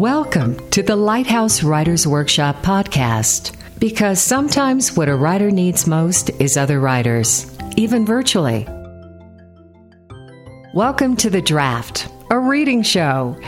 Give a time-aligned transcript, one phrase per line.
[0.00, 3.54] Welcome to the Lighthouse Writers Workshop podcast.
[3.78, 8.66] Because sometimes what a writer needs most is other writers, even virtually.
[10.72, 13.38] Welcome to The Draft, a reading show.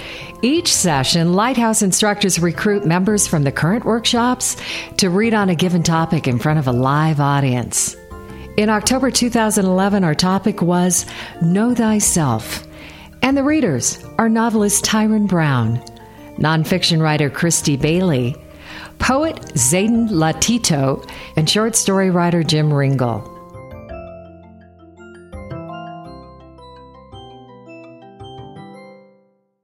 [0.42, 4.58] Each session, Lighthouse instructors recruit members from the current workshops
[4.98, 7.96] to read on a given topic in front of a live audience.
[8.58, 11.06] In October 2011, our topic was
[11.40, 12.68] Know Thyself.
[13.22, 15.82] And the readers are novelist Taryn Brown,
[16.36, 18.36] nonfiction writer Christy Bailey,
[18.98, 23.28] poet Zayden Latito, and short story writer Jim Ringel.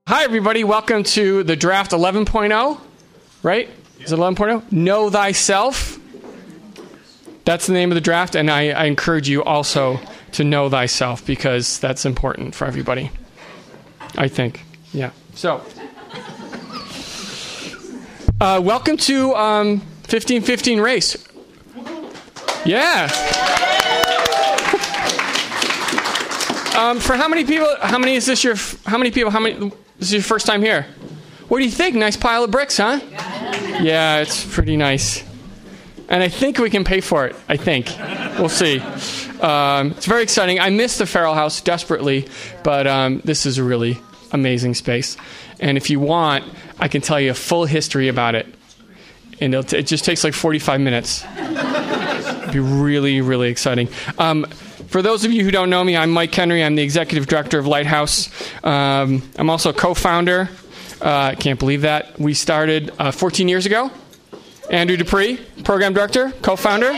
[0.09, 0.65] Hi, everybody.
[0.65, 2.81] Welcome to the draft 11.0,
[3.43, 3.69] right?
[4.01, 4.73] Is it 11.0?
[4.73, 5.99] Know thyself.
[7.45, 10.01] That's the name of the draft, and I, I encourage you also
[10.33, 13.11] to know thyself because that's important for everybody.
[14.17, 14.63] I think.
[14.93, 15.11] Yeah.
[15.35, 15.63] So,
[18.41, 21.17] uh, welcome to um, 1515 race.
[22.65, 23.09] Yeah.
[26.77, 27.69] Um, for how many people?
[27.81, 28.55] How many is this your?
[28.87, 29.31] How many people?
[29.31, 29.73] How many?
[29.99, 30.87] This is your first time here.
[31.49, 31.97] What do you think?
[31.97, 33.01] Nice pile of bricks, huh?
[33.81, 35.25] Yeah, it's pretty nice.
[36.09, 37.35] And I think we can pay for it.
[37.49, 37.89] I think.
[38.39, 38.81] We'll see.
[39.41, 40.61] Um, it's very exciting.
[40.61, 42.29] I miss the Farrell House desperately,
[42.63, 43.99] but um, this is a really
[44.33, 45.17] amazing space.
[45.61, 46.45] And if you want,
[46.79, 48.47] I can tell you a full history about it.
[49.41, 51.25] And t- it just takes like 45 minutes.
[51.37, 53.89] It'd be really, really exciting.
[54.19, 54.45] Um,
[54.89, 56.65] for those of you who don't know me, I'm Mike Henry.
[56.65, 58.31] I'm the executive director of Lighthouse.
[58.65, 60.49] Um, I'm also a co founder.
[61.01, 62.19] I uh, can't believe that.
[62.19, 63.91] We started uh, 14 years ago.
[64.71, 66.93] Andrea Dupree, program director, co founder.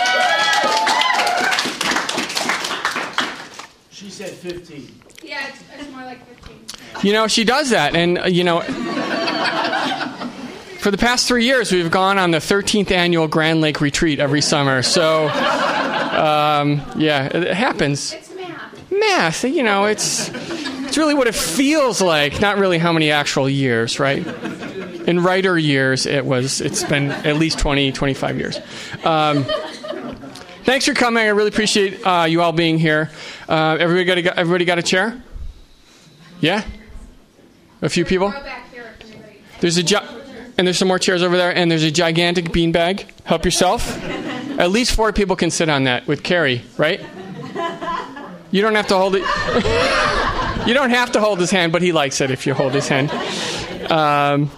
[4.00, 4.88] She said 15.
[5.22, 6.56] Yeah, it's, it's more like 15.
[7.02, 7.94] You know, she does that.
[7.94, 8.62] And, uh, you know,
[10.78, 14.40] for the past three years, we've gone on the 13th annual Grand Lake retreat every
[14.40, 14.80] summer.
[14.80, 18.14] So, um, yeah, it happens.
[18.14, 18.90] It's math.
[18.90, 23.50] Math, you know, it's it's really what it feels like, not really how many actual
[23.50, 24.26] years, right?
[25.06, 28.58] In writer years, it was it's been at least 20, 25 years.
[29.04, 29.44] Um,
[30.70, 31.24] thanks for coming.
[31.24, 33.10] I really appreciate uh, you all being here.
[33.48, 35.20] Uh, everybody got a, everybody got a chair?
[36.40, 36.64] Yeah,
[37.82, 38.32] a few people.
[39.58, 39.96] There's a gi-
[40.56, 43.04] and there's some more chairs over there, and there's a gigantic beanbag.
[43.24, 44.00] Help yourself.
[44.60, 47.00] At least four people can sit on that with Carrie, right?
[48.52, 49.22] You don't have to hold it.
[50.68, 52.86] you don't have to hold his hand, but he likes it if you hold his
[52.86, 53.10] hand.
[53.90, 54.52] Um,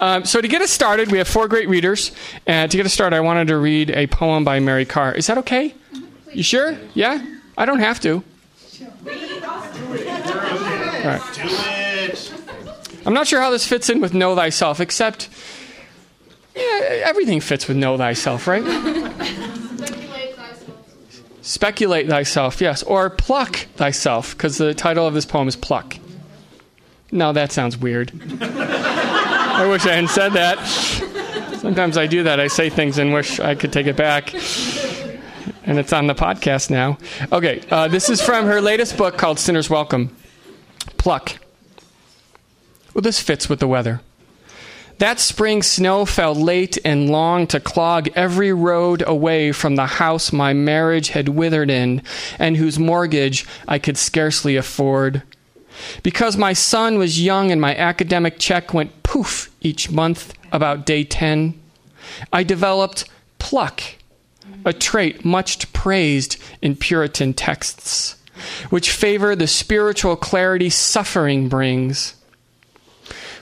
[0.00, 2.12] um, so to get us started, we have four great readers.
[2.46, 5.12] And to get us started, I wanted to read a poem by Mary Karr.
[5.12, 5.74] Is that okay?
[6.32, 6.78] You sure?
[6.94, 7.24] Yeah?
[7.56, 8.22] I don't have to.
[11.04, 11.20] Right.
[13.06, 15.28] I'm not sure how this fits in with know thyself, except
[16.54, 18.62] yeah, everything fits with know thyself, right?
[18.62, 21.42] Manipulate thyself.
[21.42, 25.96] Speculate thyself, yes, or pluck thyself, because the title of this poem is Pluck.
[27.10, 28.12] Now that sounds weird.
[29.60, 30.58] I wish I hadn't said that.
[31.58, 32.40] Sometimes I do that.
[32.40, 34.32] I say things and wish I could take it back.
[35.64, 36.96] And it's on the podcast now.
[37.30, 40.16] Okay, uh, this is from her latest book called Sinner's Welcome
[40.96, 41.38] Pluck.
[42.94, 44.00] Well, this fits with the weather.
[44.96, 50.32] That spring snow fell late and long to clog every road away from the house
[50.32, 52.02] my marriage had withered in
[52.38, 55.22] and whose mortgage I could scarcely afford.
[56.02, 61.04] Because my son was young and my academic check went poof each month about day
[61.04, 61.60] 10,
[62.32, 63.04] I developed
[63.38, 63.82] pluck,
[64.64, 68.16] a trait much praised in Puritan texts,
[68.70, 72.14] which favor the spiritual clarity suffering brings.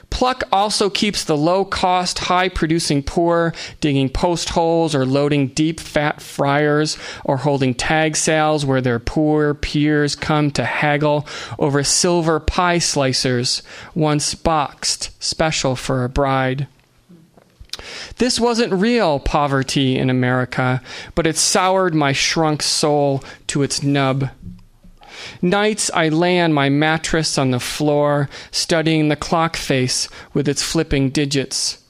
[0.09, 5.79] Pluck also keeps the low cost, high producing poor digging post holes or loading deep
[5.79, 11.27] fat fryers or holding tag sales where their poor peers come to haggle
[11.57, 13.61] over silver pie slicers
[13.95, 16.67] once boxed, special for a bride.
[18.17, 20.81] This wasn't real poverty in America,
[21.15, 24.29] but it soured my shrunk soul to its nub.
[25.41, 30.63] Nights I lay on my mattress on the floor, studying the clock face with its
[30.63, 31.83] flipping digits.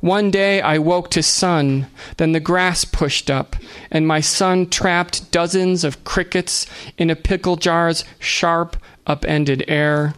[0.00, 1.86] One day I woke to sun,
[2.16, 3.56] then the grass pushed up,
[3.90, 6.66] and my son trapped dozens of crickets
[6.96, 8.76] in a pickle jar's sharp,
[9.06, 10.14] upended air.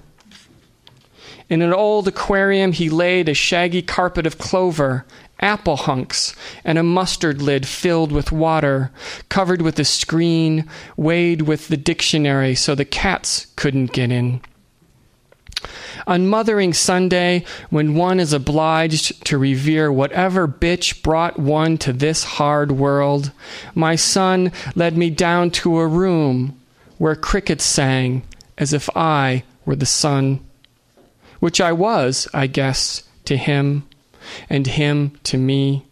[1.49, 5.05] In an old aquarium, he laid a shaggy carpet of clover,
[5.43, 6.35] apple hunks,
[6.65, 8.91] and a mustard lid filled with water,
[9.29, 14.41] covered with a screen, weighed with the dictionary so the cats couldn't get in.
[16.07, 22.25] On Mothering Sunday, when one is obliged to revere whatever bitch brought one to this
[22.25, 23.31] hard world,
[23.75, 26.59] my son led me down to a room
[26.99, 28.23] where crickets sang
[28.59, 30.41] as if I were the sun,
[31.41, 33.85] which I was, I guess, to him,
[34.49, 35.85] and him to me.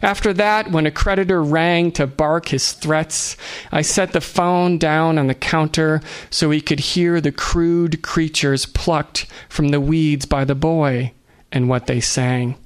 [0.00, 3.36] After that, when a creditor rang to bark his threats,
[3.70, 6.00] I set the phone down on the counter
[6.30, 11.12] so he could hear the crude creatures plucked from the weeds by the boy
[11.52, 12.56] and what they sang.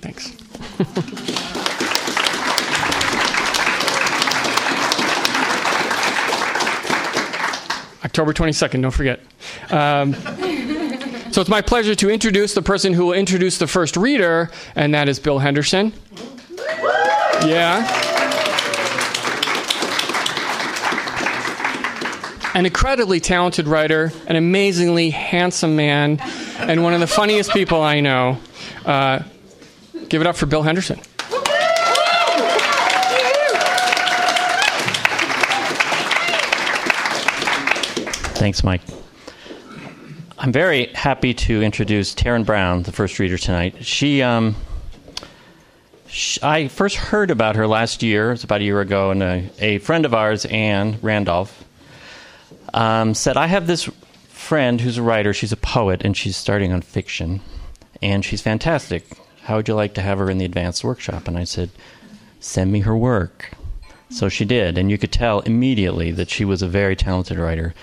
[0.00, 0.32] Thanks.
[8.04, 9.20] October 22nd, don't forget.
[9.70, 10.14] Um,
[11.36, 14.94] so it's my pleasure to introduce the person who will introduce the first reader, and
[14.94, 15.92] that is Bill Henderson.
[17.44, 17.84] Yeah.
[22.54, 26.20] An incredibly talented writer, an amazingly handsome man,
[26.56, 28.38] and one of the funniest people I know.
[28.86, 29.22] Uh,
[30.08, 30.98] give it up for Bill Henderson.
[38.38, 38.80] Thanks, Mike.
[40.46, 43.84] I'm very happy to introduce Taryn Brown, the first reader tonight.
[43.84, 44.54] She, um,
[46.06, 49.78] sh I first heard about her last year, about a year ago, and a, a
[49.78, 51.64] friend of ours, Anne Randolph,
[52.72, 53.90] um, said, I have this
[54.28, 57.40] friend who's a writer, she's a poet, and she's starting on fiction,
[58.00, 59.18] and she's fantastic.
[59.42, 61.26] How would you like to have her in the advanced workshop?
[61.26, 61.70] And I said,
[62.38, 63.50] Send me her work.
[64.10, 67.74] So she did, and you could tell immediately that she was a very talented writer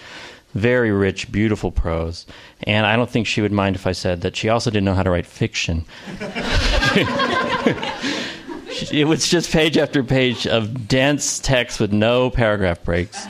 [0.53, 2.25] very rich, beautiful prose.
[2.63, 4.93] And I don't think she would mind if I said that she also didn't know
[4.93, 5.85] how to write fiction.
[8.91, 13.25] it was just page after page of dense text with no paragraph breaks.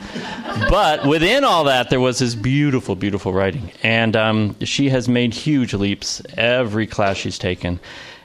[0.69, 3.71] But within all that, there was this beautiful, beautiful writing.
[3.81, 7.79] And um, she has made huge leaps every class she's taken.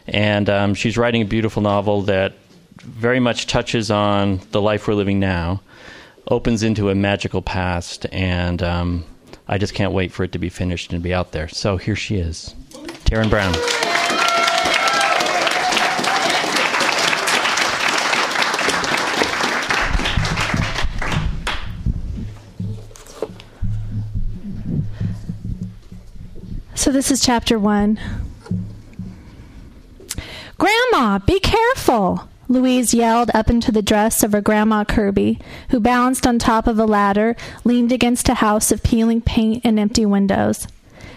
[0.06, 2.34] And um, she's writing a beautiful novel that
[2.80, 5.60] very much touches on the life we're living now
[6.30, 9.04] opens into a magical past, and um,
[9.46, 11.48] I just can't wait for it to be finished and be out there.
[11.48, 12.54] So here she is,
[13.04, 13.54] Taryn Brown.
[26.74, 27.98] So this is chapter one.
[30.56, 32.28] Grandma, be careful!
[32.48, 36.78] Louise yelled up into the dress of her grandma Kirby, who balanced on top of
[36.78, 40.66] a ladder, leaned against a house of peeling paint and empty windows.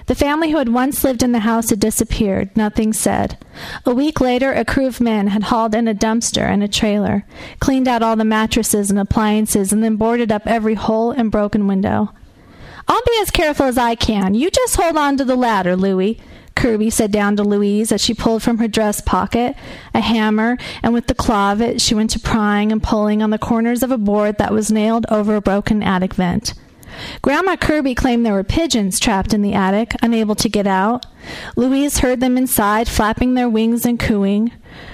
[0.07, 3.37] The family who had once lived in the house had disappeared, nothing said.
[3.85, 7.23] A week later, a crew of men had hauled in a dumpster and a trailer,
[7.59, 11.65] cleaned out all the mattresses and appliances, and then boarded up every hole and broken
[11.65, 12.13] window.
[12.87, 14.33] I'll be as careful as I can.
[14.33, 16.19] You just hold on to the ladder, Louie,
[16.55, 19.55] Kirby said down to Louise as she pulled from her dress pocket
[19.93, 23.29] a hammer, and with the claw of it she went to prying and pulling on
[23.29, 26.53] the corners of a board that was nailed over a broken attic vent.
[27.21, 31.05] Grandma Kirby claimed there were pigeons trapped in the attic, unable to get out.
[31.55, 34.51] Louise heard them inside, flapping their wings and cooing.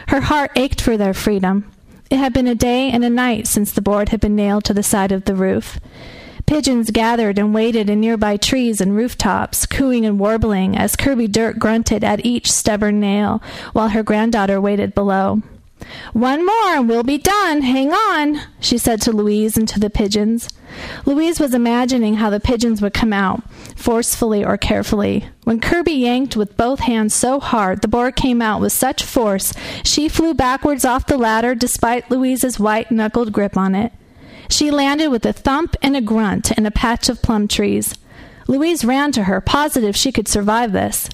[0.10, 1.72] Her heart ached for their freedom.
[2.10, 4.74] It had been a day and a night since the board had been nailed to
[4.74, 5.80] the side of the roof.
[6.48, 11.60] Pigeons gathered and waited in nearby trees and rooftops, cooing and warbling as Kirby Dirk
[11.60, 13.44] grunted at each stubborn nail,
[13.74, 15.42] while her granddaughter waited below.
[16.14, 17.64] One more and we'll be done.
[17.64, 20.48] Hang on, she said to Louise and to the pigeons.
[21.06, 23.44] Louise was imagining how the pigeons would come out,
[23.76, 25.28] forcefully or carefully.
[25.44, 29.54] When Kirby yanked with both hands so hard, the boar came out with such force,
[29.84, 33.92] she flew backwards off the ladder despite Louise's white knuckled grip on it.
[34.50, 37.96] She landed with a thump and a grunt in a patch of plum trees.
[38.48, 41.10] Louise ran to her, positive she could survive this.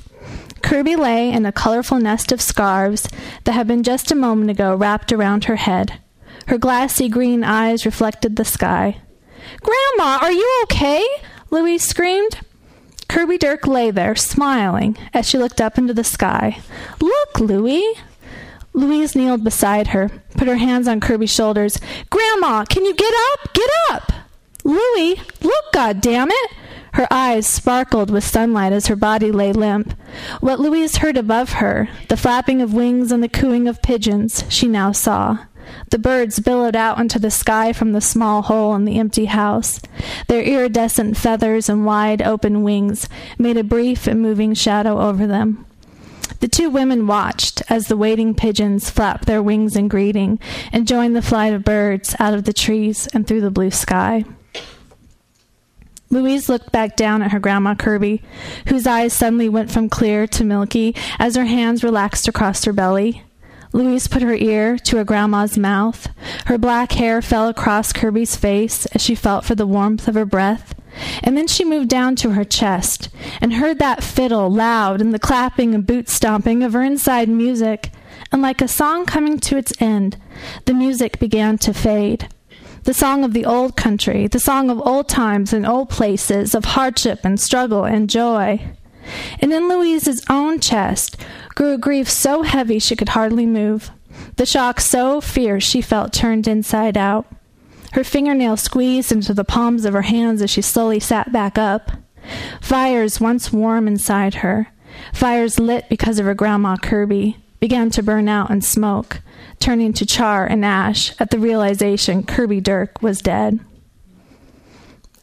[0.62, 3.08] Kirby lay in a colorful nest of scarves
[3.44, 6.00] that had been just a moment ago wrapped around her head.
[6.48, 9.02] Her glassy green eyes reflected the sky.
[9.62, 11.06] Grandma, are you okay?
[11.50, 12.40] Louise screamed.
[13.08, 16.60] Kirby Dirk lay there, smiling, as she looked up into the sky.
[17.00, 17.96] Look, Louie,
[18.74, 21.80] Louise kneeled beside her, put her hands on Kirby's shoulders.
[22.10, 23.54] Grandma, can you get up?
[23.54, 24.12] Get up!
[24.64, 26.52] Louie, look, God damn it!
[26.94, 29.94] Her eyes sparkled with sunlight as her body lay limp.
[30.42, 34.68] What Louise heard above her, the flapping of wings and the cooing of pigeons, she
[34.68, 35.40] now saw.
[35.90, 39.80] The birds billowed out into the sky from the small hole in the empty house.
[40.28, 45.66] Their iridescent feathers and wide open wings made a brief and moving shadow over them.
[46.40, 50.40] The two women watched as the waiting pigeons flapped their wings in greeting
[50.72, 54.26] and joined the flight of birds out of the trees and through the blue sky.
[56.10, 58.22] Louise looked back down at her Grandma Kirby,
[58.68, 63.24] whose eyes suddenly went from clear to milky as her hands relaxed across her belly.
[63.72, 66.08] Louise put her ear to her grandma's mouth.
[66.46, 70.26] Her black hair fell across Kirby's face as she felt for the warmth of her
[70.26, 70.76] breath.
[71.24, 73.10] And then she moved down to her chest
[73.42, 77.92] and heard that fiddle loud and the clapping and boot stomping of her inside music.
[78.32, 80.18] And like a song coming to its end,
[80.66, 82.30] the music began to fade.
[82.84, 86.66] The song of the old country, the song of old times and old places, of
[86.66, 88.62] hardship and struggle and joy.
[89.40, 91.18] And in Louise's own chest
[91.50, 93.92] grew a grief so heavy she could hardly move,
[94.36, 97.26] the shock so fierce she felt turned inside out.
[97.94, 101.92] Her fingernails squeezed into the palms of her hands as she slowly sat back up.
[102.60, 104.68] Fires once warm inside her,
[105.14, 109.22] fires lit because of her grandma Kirby, began to burn out and smoke,
[109.60, 113.60] turning to char and ash at the realization Kirby Dirk was dead.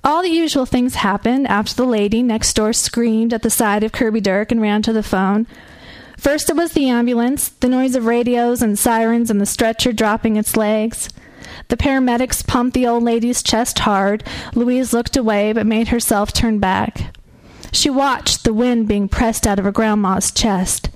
[0.04, 3.92] All the usual things happened after the lady next door screamed at the sight of
[3.92, 5.48] Kirby Dirk and ran to the phone.
[6.16, 10.36] First, it was the ambulance, the noise of radios and sirens, and the stretcher dropping
[10.36, 11.08] its legs.
[11.70, 14.24] The paramedics pumped the old lady's chest hard.
[14.54, 17.16] Louise looked away, but made herself turn back.
[17.72, 20.90] She watched the wind being pressed out of her grandma's chest.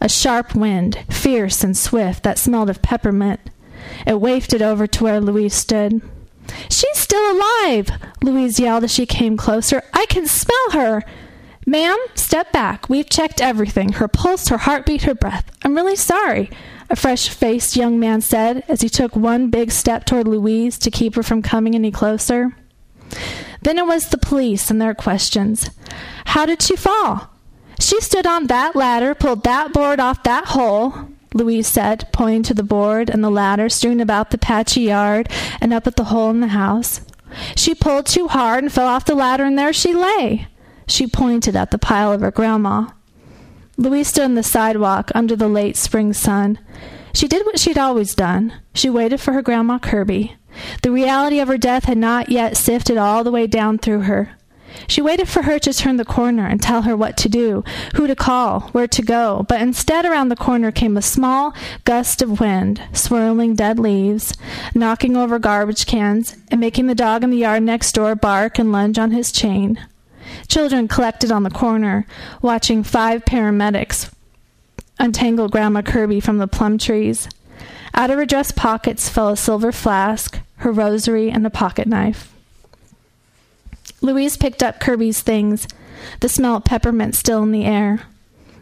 [0.00, 3.40] A sharp wind, fierce and swift, that smelled of peppermint.
[4.04, 6.02] It wafted over to where Louise stood.
[6.68, 7.90] She's still alive!
[8.20, 9.82] Louise yelled as she came closer.
[9.94, 11.04] I can smell her!
[11.66, 12.88] Ma'am, step back.
[12.88, 15.50] We've checked everything her pulse, her heartbeat, her breath.
[15.64, 16.50] I'm really sorry,
[16.88, 20.90] a fresh faced young man said as he took one big step toward Louise to
[20.90, 22.56] keep her from coming any closer.
[23.62, 25.70] Then it was the police and their questions.
[26.26, 27.30] How did she fall?
[27.78, 30.94] She stood on that ladder, pulled that board off that hole.
[31.34, 35.28] Louise said, pointing to the board and the ladder strewn about the patchy yard
[35.60, 37.00] and up at the hole in the house.
[37.56, 40.46] She pulled too hard and fell off the ladder, and there she lay.
[40.86, 42.90] She pointed at the pile of her grandma.
[43.76, 46.58] Louise stood on the sidewalk under the late spring sun.
[47.12, 48.54] She did what she'd always done.
[48.74, 50.36] She waited for her grandma Kirby.
[50.82, 54.36] The reality of her death had not yet sifted all the way down through her.
[54.86, 57.64] She waited for her to turn the corner and tell her what to do,
[57.94, 61.54] who to call, where to go, but instead around the corner came a small
[61.84, 64.34] gust of wind, swirling dead leaves,
[64.74, 68.72] knocking over garbage cans, and making the dog in the yard next door bark and
[68.72, 69.78] lunge on his chain.
[70.48, 72.06] Children collected on the corner,
[72.42, 74.12] watching five paramedics
[74.98, 77.28] untangle Grandma Kirby from the plum trees.
[77.94, 82.32] Out of her dress pockets fell a silver flask, her rosary, and a pocket knife.
[84.00, 85.66] Louise picked up Kirby's things,
[86.20, 88.02] the smell of peppermint still in the air.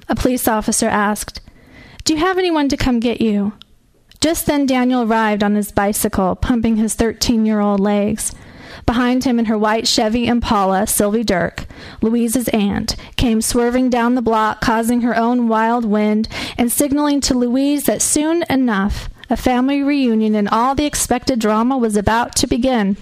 [0.09, 1.40] A police officer asked,
[2.04, 3.52] Do you have anyone to come get you?
[4.21, 8.33] Just then Daniel arrived on his bicycle, pumping his 13 year old legs.
[8.87, 11.66] Behind him in her white Chevy Impala, Sylvie Dirk,
[12.00, 16.28] Louise's aunt, came swerving down the block, causing her own wild wind
[16.59, 21.78] and signaling to Louise that soon enough a family reunion and all the expected drama
[21.78, 22.97] was about to begin.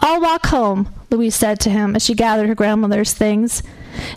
[0.00, 3.62] I'll walk home, Louise said to him as she gathered her grandmother's things.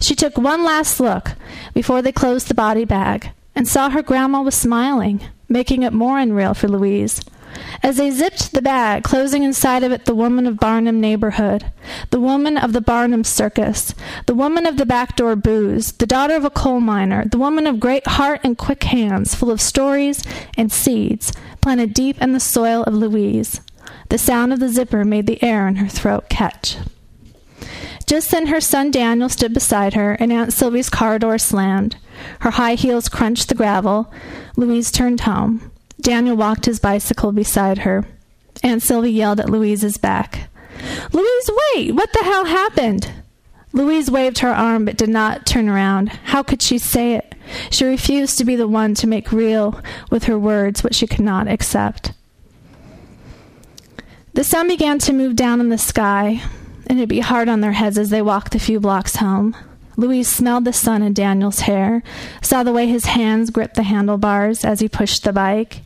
[0.01, 1.33] She took one last look
[1.73, 6.19] before they closed the body bag and saw her grandma was smiling, making it more
[6.19, 7.21] unreal for Louise.
[7.83, 11.71] As they zipped the bag, closing inside of it the woman of Barnum neighborhood,
[12.09, 13.93] the woman of the Barnum circus,
[14.25, 17.79] the woman of the backdoor booze, the daughter of a coal miner, the woman of
[17.79, 20.23] great heart and quick hands, full of stories
[20.57, 23.61] and seeds, planted deep in the soil of Louise.
[24.09, 26.77] The sound of the zipper made the air in her throat catch.
[28.05, 31.97] Just then her son Daniel stood beside her, and Aunt Sylvie's car door slammed.
[32.39, 34.11] Her high heels crunched the gravel.
[34.55, 35.71] Louise turned home.
[36.01, 38.05] Daniel walked his bicycle beside her.
[38.63, 40.49] Aunt Sylvie yelled at Louise's back.
[41.11, 41.91] Louise, wait!
[41.91, 43.11] What the hell happened?
[43.73, 46.09] Louise waved her arm but did not turn around.
[46.09, 47.35] How could she say it?
[47.69, 51.21] She refused to be the one to make real with her words what she could
[51.21, 52.13] not accept.
[54.33, 56.41] The sun began to move down in the sky,
[56.87, 59.55] and it'd be hard on their heads as they walked the few blocks home.
[59.95, 62.03] Louise smelled the sun in Daniel's hair,
[62.41, 65.81] saw the way his hands gripped the handlebars as he pushed the bike.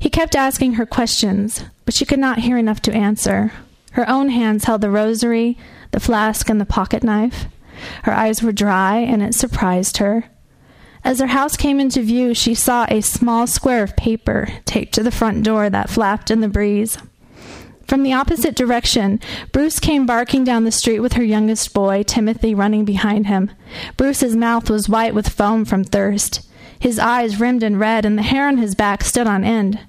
[0.00, 3.52] He kept asking her questions, but she could not hear enough to answer.
[3.92, 5.58] Her own hands held the rosary,
[5.92, 7.44] the flask, and the pocket knife.
[8.04, 10.24] Her eyes were dry, and it surprised her.
[11.04, 15.02] As their house came into view, she saw a small square of paper taped to
[15.02, 16.98] the front door that flapped in the breeze.
[17.86, 19.18] From the opposite direction,
[19.52, 23.50] Bruce came barking down the street with her youngest boy, Timothy, running behind him.
[23.96, 26.48] Bruce's mouth was white with foam from thirst.
[26.78, 29.80] His eyes rimmed and red, and the hair on his back stood on end.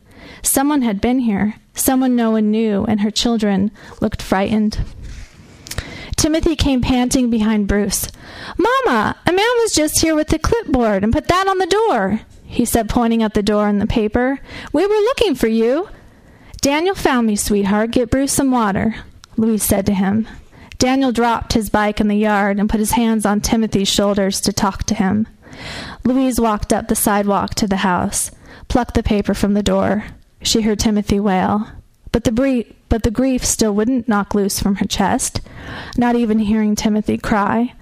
[0.44, 1.56] Someone had been here.
[1.74, 3.72] Someone no one knew, and her children
[4.02, 4.80] looked frightened.
[6.16, 8.08] Timothy came panting behind Bruce.
[8.58, 12.22] Mama, a man was just here with a clipboard and put that on the door,
[12.44, 14.40] he said, pointing at the door in the paper.
[14.72, 15.90] We were looking for you.
[16.62, 17.92] Daniel found me, sweetheart.
[17.92, 18.96] Get Bruce some water,
[19.36, 20.28] Louise said to him.
[20.78, 24.54] Daniel dropped his bike in the yard and put his hands on Timothy's shoulders to
[24.54, 25.28] talk to him.
[26.04, 28.32] Louise walked up the sidewalk to the house,
[28.68, 30.06] plucked the paper from the door.
[30.44, 31.68] She heard Timothy wail,
[32.12, 35.42] but the, bre- but the grief still wouldn't knock loose from her chest,
[35.98, 37.74] not even hearing Timothy cry.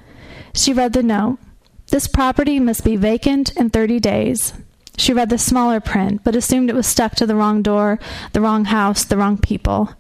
[0.53, 1.39] She read the note.
[1.87, 4.53] This property must be vacant in 30 days.
[4.97, 7.99] She read the smaller print, but assumed it was stuck to the wrong door,
[8.33, 9.95] the wrong house, the wrong people.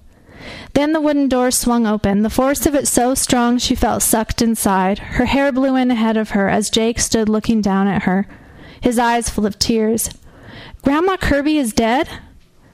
[0.73, 4.41] Then the wooden door swung open, the force of it so strong she felt sucked
[4.41, 4.99] inside.
[4.99, 8.27] Her hair blew in ahead of her as Jake stood looking down at her,
[8.81, 10.09] his eyes full of tears.
[10.83, 12.09] Grandma Kirby is dead?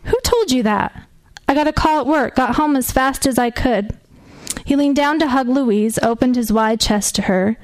[0.05, 1.07] Who told you that?
[1.47, 3.97] I got a call at work, got home as fast as I could.
[4.63, 7.57] He leaned down to hug Louise, opened his wide chest to her,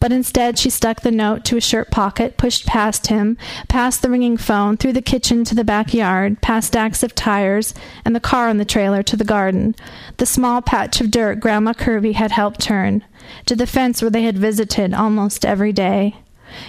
[0.00, 4.10] but instead she stuck the note to a shirt pocket, pushed past him, past the
[4.10, 7.72] ringing phone, through the kitchen to the backyard, past stacks of tires
[8.04, 9.74] and the car on the trailer to the garden,
[10.18, 13.02] the small patch of dirt Grandma Kirby had helped turn,
[13.46, 16.16] to the fence where they had visited almost every day.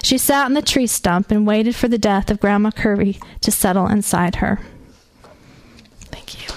[0.01, 3.51] She sat on the tree stump and waited for the death of Grandma Kirby to
[3.51, 4.60] settle inside her.
[6.13, 6.53] Thank you.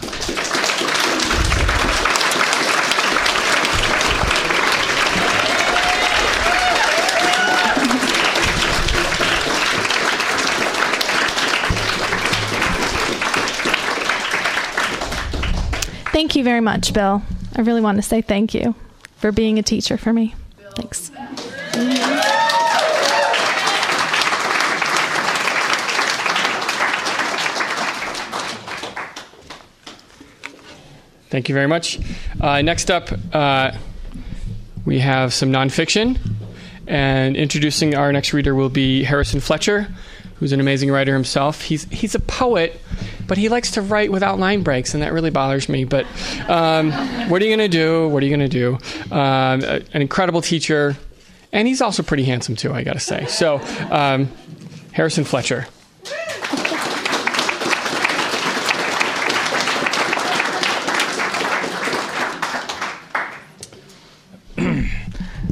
[16.12, 17.22] Thank you very much, Bill.
[17.54, 18.74] I really want to say thank you
[19.16, 20.34] for being a teacher for me.
[20.74, 21.10] Thanks.
[31.28, 31.98] Thank you very much.
[32.40, 33.72] Uh, next up, uh,
[34.84, 36.18] we have some nonfiction.
[36.86, 39.88] And introducing our next reader will be Harrison Fletcher,
[40.36, 41.62] who's an amazing writer himself.
[41.62, 42.80] He's, he's a poet,
[43.26, 45.82] but he likes to write without line breaks, and that really bothers me.
[45.82, 46.06] But
[46.48, 46.92] um,
[47.28, 48.08] what are you going to do?
[48.08, 48.78] What are you going to do?
[49.12, 50.96] Um, an incredible teacher,
[51.52, 53.26] and he's also pretty handsome, too, I got to say.
[53.26, 53.60] So,
[53.90, 54.30] um,
[54.92, 55.66] Harrison Fletcher.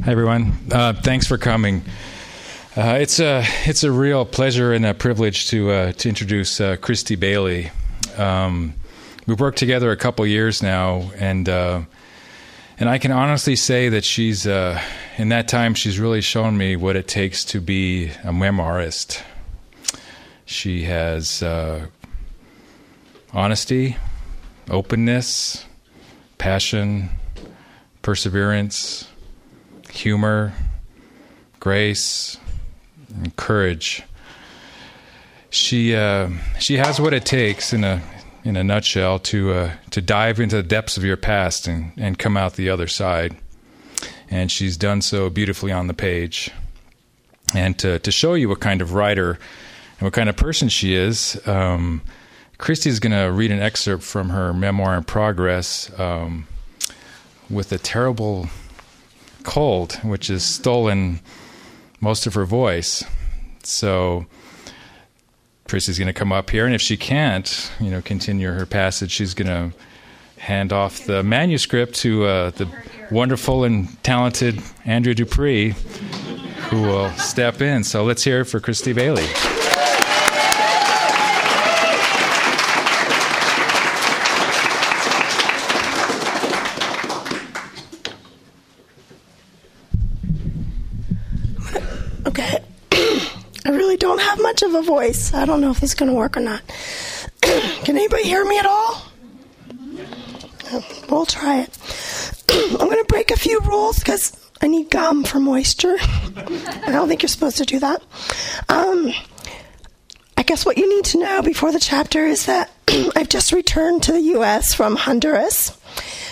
[0.05, 0.53] Hi everyone.
[0.71, 1.81] Uh, thanks for coming.
[2.77, 6.75] Uh, it's a it's a real pleasure and a privilege to uh, to introduce uh,
[6.75, 7.71] Christy Bailey.
[8.15, 8.75] Um,
[9.25, 11.81] we've worked together a couple years now, and uh,
[12.77, 14.79] and I can honestly say that she's uh,
[15.17, 19.23] in that time she's really shown me what it takes to be a memoirist.
[20.45, 21.41] She has
[23.33, 23.97] honesty,
[24.69, 25.65] openness,
[26.37, 27.09] passion,
[28.03, 29.07] perseverance
[29.95, 30.53] humor,
[31.59, 32.37] grace,
[33.13, 34.03] and courage.
[35.49, 36.29] She uh,
[36.59, 38.01] she has what it takes in a
[38.43, 42.19] in a nutshell to uh, to dive into the depths of your past and, and
[42.19, 43.35] come out the other side.
[44.29, 46.51] And she's done so beautifully on the page.
[47.53, 49.39] And to to show you what kind of writer
[49.99, 52.01] and what kind of person she is, um,
[52.57, 56.47] Christy's going to read an excerpt from her memoir in progress um,
[57.49, 58.49] with a terrible
[59.45, 61.21] cold, which has stolen
[62.01, 63.03] most of her voice.
[63.63, 64.25] So
[65.67, 69.11] Christy's going to come up here, and if she can't, you know, continue her passage,
[69.11, 69.77] she's going to
[70.37, 72.69] hand off the manuscript to uh, the
[73.09, 75.73] wonderful and talented Andrea Dupree,
[76.69, 77.83] who will step in.
[77.83, 79.27] So let's hear it for Christy Bailey.
[92.25, 92.59] Okay.
[92.91, 95.33] I really don't have much of a voice.
[95.33, 96.61] I don't know if this is going to work or not.
[97.41, 99.05] Can anybody hear me at all?
[101.09, 101.77] We'll try it.
[102.49, 105.95] I'm going to break a few rules because I need gum for moisture.
[105.99, 108.01] I don't think you're supposed to do that.
[108.69, 109.13] Um,
[110.37, 112.71] I guess what you need to know before the chapter is that
[113.15, 114.73] I've just returned to the U.S.
[114.73, 115.77] from Honduras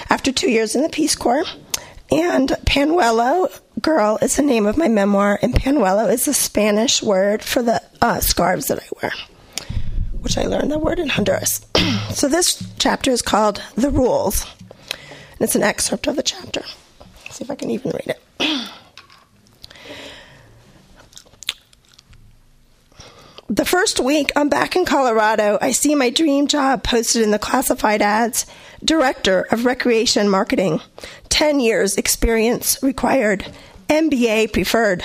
[0.10, 1.46] after two years in the Peace Corps.
[2.12, 3.48] And Panuelo
[3.84, 7.82] girl is the name of my memoir, and Panuelo is the Spanish word for the
[8.02, 9.12] uh, scarves that I wear,
[10.22, 11.64] which I learned that word in Honduras.
[12.10, 14.48] so this chapter is called The Rules,
[15.00, 16.62] and it's an excerpt of the chapter.
[17.26, 18.70] Let's see if I can even read it.
[23.50, 27.38] The first week I'm back in Colorado, I see my dream job posted in the
[27.38, 28.48] classified ads
[28.84, 30.82] Director of Recreation Marketing,
[31.30, 33.46] 10 years experience required,
[33.88, 35.04] MBA preferred.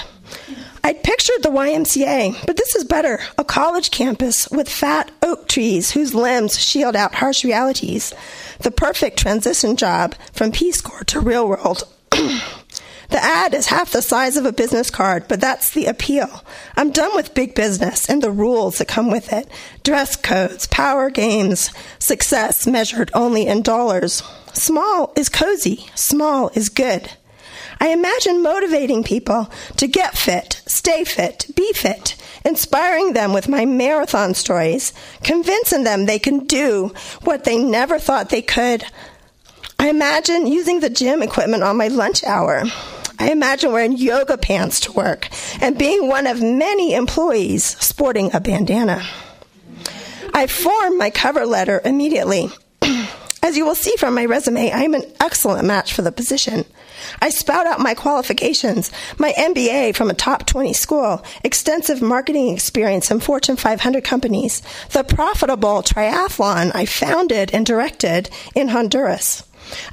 [0.85, 5.91] I'd pictured the YMCA, but this is better a college campus with fat oak trees
[5.91, 8.15] whose limbs shield out harsh realities.
[8.61, 11.85] The perfect transition job from Peace Corps to real world.
[13.11, 16.45] The ad is half the size of a business card, but that's the appeal.
[16.77, 19.49] I'm done with big business and the rules that come with it
[19.83, 24.23] dress codes, power games, success measured only in dollars.
[24.53, 27.11] Small is cozy, small is good.
[27.81, 33.65] I imagine motivating people to get fit, stay fit, be fit, inspiring them with my
[33.65, 38.85] marathon stories, convincing them they can do what they never thought they could.
[39.79, 42.65] I imagine using the gym equipment on my lunch hour.
[43.21, 45.29] I imagine wearing yoga pants to work
[45.61, 49.07] and being one of many employees sporting a bandana.
[50.35, 52.51] I form my cover letter immediately.
[53.43, 56.65] As you will see from my resume, I am an excellent match for the position.
[57.23, 63.11] I spout out my qualifications, my MBA from a top 20 school, extensive marketing experience
[63.11, 69.45] in Fortune 500 companies, the profitable triathlon I founded and directed in Honduras.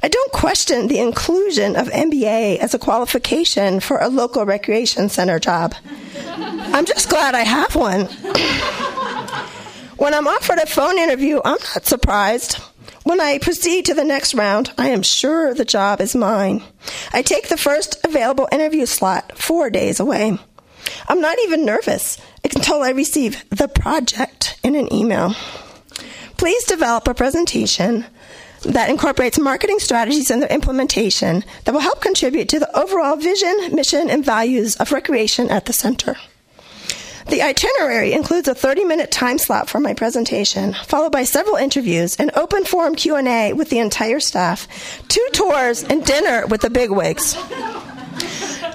[0.02, 5.38] I don't question the inclusion of MBA as a qualification for a local recreation center
[5.38, 5.74] job.
[6.26, 8.06] I'm just glad I have one.
[9.96, 12.58] when I'm offered a phone interview, I'm not surprised.
[13.04, 16.62] When I proceed to the next round, I am sure the job is mine.
[17.12, 20.38] I take the first available interview slot four days away.
[21.08, 25.34] I'm not even nervous until I receive the project in an email.
[26.36, 28.06] Please develop a presentation
[28.64, 33.74] that incorporates marketing strategies and their implementation that will help contribute to the overall vision,
[33.74, 36.16] mission, and values of recreation at the center.
[37.28, 42.30] The itinerary includes a 30-minute time slot for my presentation, followed by several interviews, an
[42.36, 44.68] open forum Q&A with the entire staff,
[45.08, 47.36] two tours, and dinner with the bigwigs.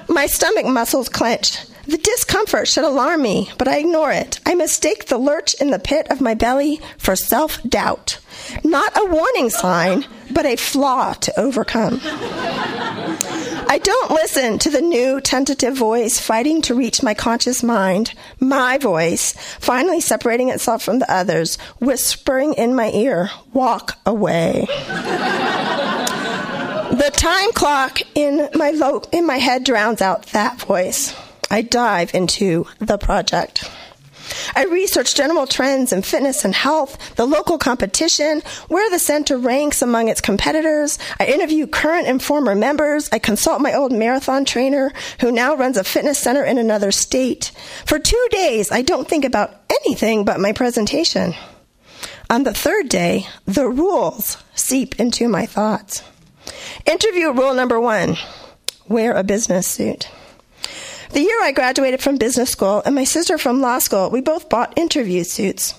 [0.10, 1.60] My stomach muscles clench.
[1.88, 4.40] The discomfort should alarm me, but I ignore it.
[4.46, 8.20] I mistake the lurch in the pit of my belly for self doubt.
[8.64, 12.00] Not a warning sign, but a flaw to overcome.
[12.04, 18.78] I don't listen to the new tentative voice fighting to reach my conscious mind, my
[18.78, 24.66] voice, finally separating itself from the others, whispering in my ear, walk away.
[26.92, 31.16] the time clock in my, lo- in my head drowns out that voice.
[31.52, 33.70] I dive into the project.
[34.56, 39.82] I research general trends in fitness and health, the local competition, where the center ranks
[39.82, 40.98] among its competitors.
[41.20, 43.10] I interview current and former members.
[43.12, 47.52] I consult my old marathon trainer who now runs a fitness center in another state.
[47.86, 51.36] For two days, I don't think about anything but my presentation.
[52.30, 56.02] On the third day, the rules seep into my thoughts.
[56.86, 58.16] Interview rule number one
[58.88, 60.08] wear a business suit.
[61.14, 64.48] The year I graduated from business school and my sister from law school, we both
[64.48, 65.74] bought interview suits.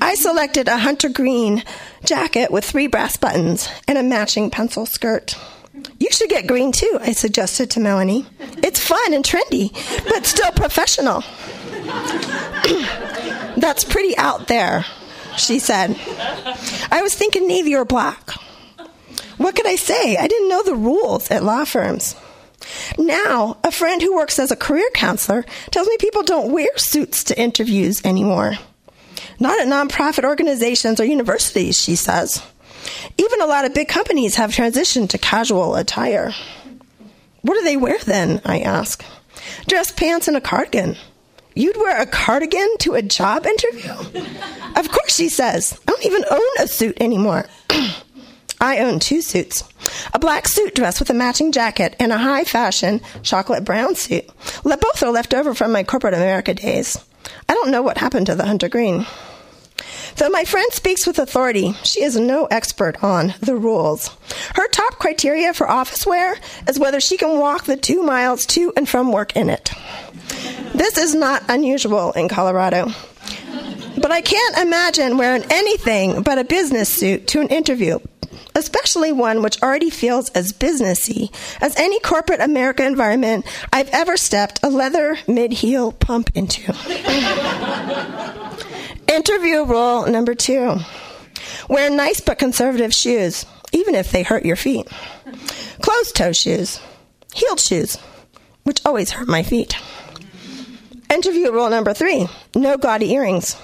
[0.00, 1.62] I selected a hunter green
[2.04, 5.36] jacket with three brass buttons and a matching pencil skirt.
[6.00, 8.24] You should get green too, I suggested to Melanie.
[8.62, 9.72] It's fun and trendy,
[10.08, 11.20] but still professional.
[13.58, 14.86] That's pretty out there,
[15.36, 15.96] she said.
[16.90, 18.30] I was thinking navy or black.
[19.36, 20.16] What could I say?
[20.16, 22.16] I didn't know the rules at law firms.
[22.98, 27.24] Now, a friend who works as a career counselor tells me people don't wear suits
[27.24, 28.54] to interviews anymore.
[29.40, 32.42] Not at nonprofit organizations or universities, she says.
[33.16, 36.32] Even a lot of big companies have transitioned to casual attire.
[37.42, 38.40] What do they wear then?
[38.44, 39.04] I ask.
[39.66, 40.96] Dress pants and a cardigan.
[41.54, 43.90] You'd wear a cardigan to a job interview?
[44.76, 45.78] of course, she says.
[45.86, 47.46] I don't even own a suit anymore.
[48.60, 49.64] I own two suits
[50.12, 54.26] a black suit dress with a matching jacket and a high fashion chocolate brown suit.
[54.64, 56.96] Both are left over from my corporate America days.
[57.48, 59.06] I don't know what happened to the hunter green.
[60.16, 64.10] Though my friend speaks with authority, she is no expert on the rules.
[64.54, 68.72] Her top criteria for office wear is whether she can walk the two miles to
[68.76, 69.70] and from work in it.
[70.74, 72.86] This is not unusual in Colorado.
[74.00, 77.98] But I can't imagine wearing anything but a business suit to an interview,
[78.54, 84.60] especially one which already feels as businessy as any corporate America environment I've ever stepped
[84.62, 86.72] a leather mid heel pump into.
[89.08, 90.78] Interview rule number two
[91.68, 94.86] wear nice but conservative shoes, even if they hurt your feet.
[95.80, 96.80] Closed toe shoes,
[97.34, 97.96] heeled shoes,
[98.64, 99.74] which always hurt my feet.
[101.10, 103.56] Interview rule number three no gaudy earrings.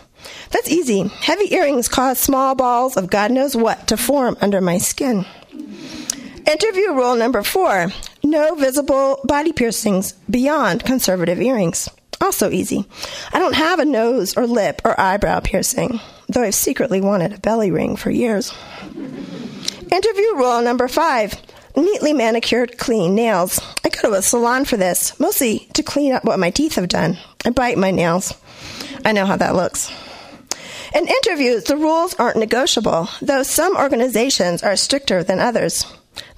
[0.51, 1.09] That's easy.
[1.09, 5.25] Heavy earrings cause small balls of God knows what to form under my skin.
[6.47, 7.89] Interview rule number four
[8.23, 11.89] no visible body piercings beyond conservative earrings.
[12.21, 12.87] Also easy.
[13.33, 17.39] I don't have a nose or lip or eyebrow piercing, though I've secretly wanted a
[17.39, 18.55] belly ring for years.
[19.93, 21.35] Interview rule number five
[21.77, 23.61] neatly manicured, clean nails.
[23.85, 26.89] I go to a salon for this, mostly to clean up what my teeth have
[26.89, 27.19] done.
[27.45, 28.33] I bite my nails.
[29.05, 29.93] I know how that looks.
[30.95, 35.85] In interviews, the rules aren't negotiable, though some organizations are stricter than others.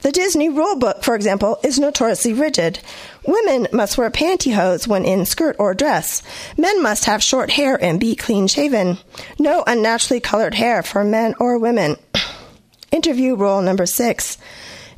[0.00, 2.78] The Disney rule book, for example, is notoriously rigid.
[3.26, 6.22] Women must wear pantyhose when in skirt or dress.
[6.56, 8.96] Men must have short hair and be clean shaven.
[9.38, 11.96] No unnaturally colored hair for men or women.
[12.90, 14.38] Interview rule number six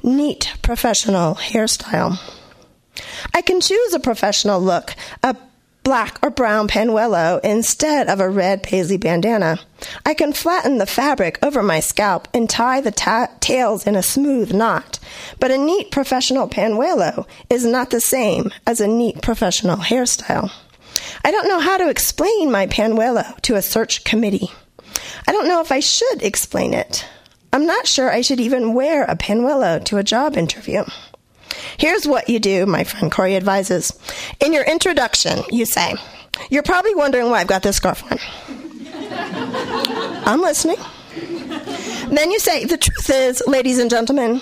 [0.04, 2.20] neat professional hairstyle.
[3.34, 5.36] I can choose a professional look, a
[5.88, 9.58] black or brown panuelo instead of a red paisley bandana.
[10.04, 14.02] I can flatten the fabric over my scalp and tie the ta- tails in a
[14.02, 14.98] smooth knot.
[15.40, 20.52] But a neat professional panuelo is not the same as a neat professional hairstyle.
[21.24, 24.50] I don't know how to explain my panuelo to a search committee.
[25.26, 27.08] I don't know if I should explain it.
[27.50, 30.84] I'm not sure I should even wear a panuelo to a job interview.
[31.78, 33.92] Here's what you do, my friend Corey advises.
[34.40, 35.94] In your introduction, you say,
[36.50, 38.18] You're probably wondering why I've got this scarf on.
[40.26, 40.76] I'm listening.
[42.10, 44.40] Then you say, The truth is, ladies and gentlemen,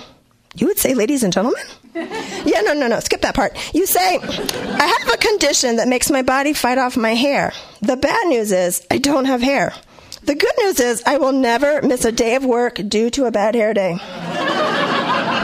[0.57, 1.63] you would say, ladies and gentlemen?
[1.95, 3.57] Yeah, no, no, no, skip that part.
[3.75, 7.53] You say, I have a condition that makes my body fight off my hair.
[7.83, 9.75] The bad news is, I don't have hair.
[10.23, 13.31] The good news is, I will never miss a day of work due to a
[13.31, 13.99] bad hair day.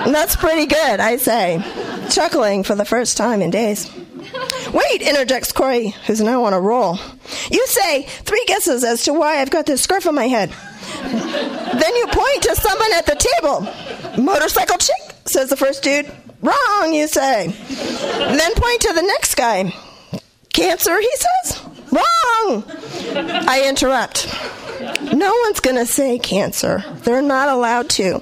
[0.04, 1.62] That's pretty good, I say,
[2.10, 3.90] chuckling for the first time in days.
[4.72, 6.98] Wait, interjects Corey, who's now on a roll.
[7.50, 10.50] You say three guesses as to why I've got this scarf on my head.
[11.02, 14.22] then you point to someone at the table.
[14.22, 16.10] Motorcycle chick, says the first dude.
[16.42, 17.48] Wrong, you say.
[17.48, 19.72] then point to the next guy.
[20.52, 21.62] Cancer, he says.
[21.92, 22.64] Wrong!
[23.48, 24.26] I interrupt.
[25.12, 26.84] No one's going to say cancer.
[27.04, 28.20] They're not allowed to.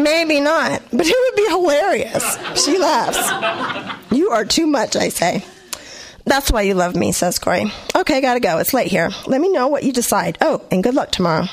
[0.00, 2.38] Maybe not, but it would be hilarious.
[2.64, 4.10] She laughs.
[4.10, 5.44] You are too much, I say.
[6.24, 7.70] That's why you love me, says Corey.
[7.94, 8.58] Okay, gotta go.
[8.58, 9.10] It's late here.
[9.26, 10.38] Let me know what you decide.
[10.40, 11.46] Oh, and good luck tomorrow.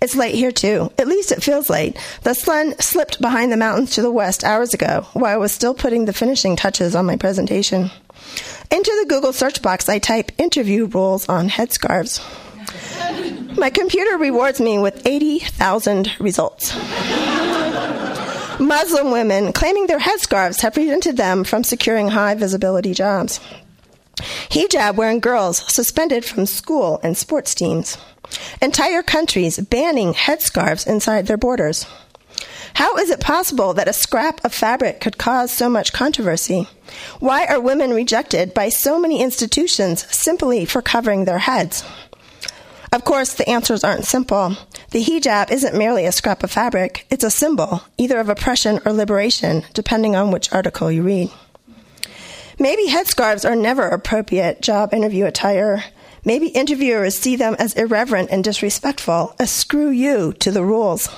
[0.00, 0.92] It's late here, too.
[0.98, 1.96] At least it feels late.
[2.22, 5.72] The sun slipped behind the mountains to the west hours ago, while I was still
[5.72, 7.90] putting the finishing touches on my presentation.
[8.70, 12.20] Into the Google search box, I type interview rules on headscarves.
[13.56, 16.74] My computer rewards me with 80,000 results.
[18.58, 23.40] Muslim women claiming their headscarves have prevented them from securing high visibility jobs.
[24.50, 27.98] Hijab wearing girls suspended from school and sports teams.
[28.62, 31.86] Entire countries banning headscarves inside their borders.
[32.76, 36.68] How is it possible that a scrap of fabric could cause so much controversy?
[37.20, 41.82] Why are women rejected by so many institutions simply for covering their heads?
[42.92, 44.58] Of course, the answers aren't simple.
[44.90, 48.92] The hijab isn't merely a scrap of fabric, it's a symbol, either of oppression or
[48.92, 51.30] liberation, depending on which article you read.
[52.58, 55.82] Maybe headscarves are never appropriate job interview attire.
[56.26, 61.08] Maybe interviewers see them as irreverent and disrespectful, a screw you to the rules.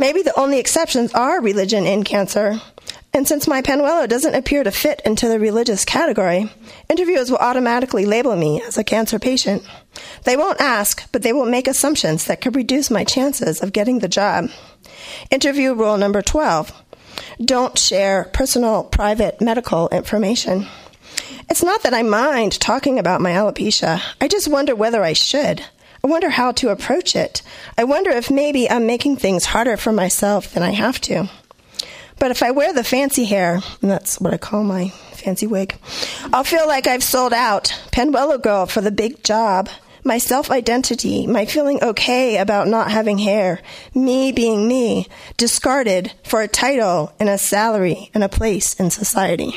[0.00, 2.58] Maybe the only exceptions are religion and cancer.
[3.12, 6.50] And since my panuelo doesn't appear to fit into the religious category,
[6.88, 9.62] interviewers will automatically label me as a cancer patient.
[10.24, 13.98] They won't ask, but they will make assumptions that could reduce my chances of getting
[13.98, 14.48] the job.
[15.30, 16.72] Interview rule number 12
[17.44, 20.66] don't share personal, private medical information.
[21.50, 24.00] It's not that I mind talking about my alopecia.
[24.18, 25.62] I just wonder whether I should.
[26.02, 27.42] I wonder how to approach it.
[27.76, 31.28] I wonder if maybe I'm making things harder for myself than I have to.
[32.18, 35.76] But if I wear the fancy hair, and that's what I call my fancy wig,
[36.32, 37.68] I'll feel like I've sold out.
[37.92, 39.68] Panuelo girl for the big job.
[40.04, 43.60] My self identity, my feeling okay about not having hair,
[43.94, 49.54] me being me, discarded for a title and a salary and a place in society.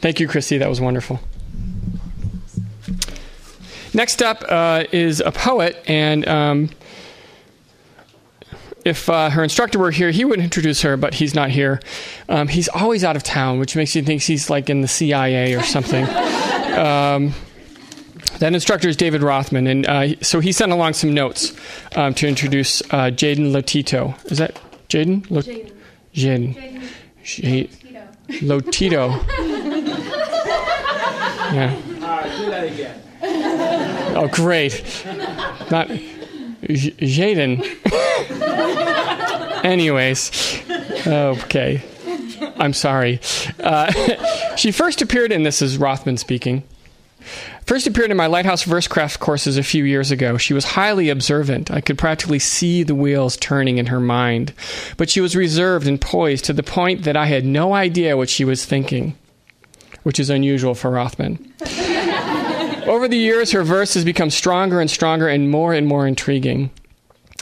[0.00, 0.58] Thank you, Christy.
[0.58, 1.20] That was wonderful.
[3.94, 6.70] Next up uh, is a poet, and um,
[8.84, 11.80] if uh, her instructor were here, he would introduce her, but he's not here.
[12.28, 15.54] Um, he's always out of town, which makes you think he's like in the CIA
[15.54, 16.04] or something.
[16.78, 17.32] um,
[18.40, 21.52] That instructor is David Rothman, and uh, so he sent along some notes
[21.96, 24.14] um, to introduce uh, Jaden Lotito.
[24.30, 25.28] Is that Jaden?
[25.30, 25.72] Lo- Jaden.
[26.14, 26.54] Jaden.
[26.54, 26.90] Jaden.
[27.24, 27.68] J-
[28.40, 29.24] Lotito.
[31.52, 31.74] yeah.
[31.74, 33.02] All right, do that again.
[34.16, 35.04] Oh, great.
[35.70, 37.64] Not J- Jaden.
[39.64, 40.62] Anyways,
[41.06, 41.82] okay.
[42.56, 43.20] I'm sorry.
[43.60, 43.92] Uh,
[44.56, 46.62] she first appeared, and this is Rothman speaking.
[47.66, 50.38] First appeared in my Lighthouse Versecraft courses a few years ago.
[50.38, 51.70] She was highly observant.
[51.70, 54.54] I could practically see the wheels turning in her mind.
[54.96, 58.30] But she was reserved and poised to the point that I had no idea what
[58.30, 59.16] she was thinking,
[60.08, 61.36] which is unusual for Rothman.
[62.86, 66.70] Over the years, her verse has become stronger and stronger and more and more intriguing.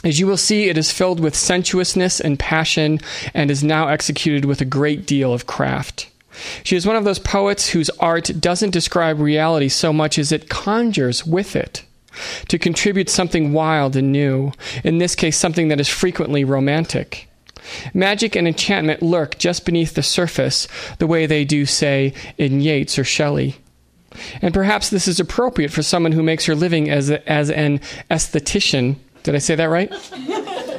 [0.03, 2.99] As you will see, it is filled with sensuousness and passion
[3.33, 6.09] and is now executed with a great deal of craft.
[6.65, 10.49] She is one of those poets whose art doesn't describe reality so much as it
[10.49, 11.85] conjures with it
[12.49, 14.51] to contribute something wild and new,
[14.83, 17.26] in this case, something that is frequently romantic.
[17.93, 20.67] Magic and enchantment lurk just beneath the surface,
[20.99, 23.55] the way they do, say, in Yeats or Shelley.
[24.41, 27.79] And perhaps this is appropriate for someone who makes her living as, a, as an
[28.09, 28.95] aesthetician.
[29.23, 29.91] Did I say that right?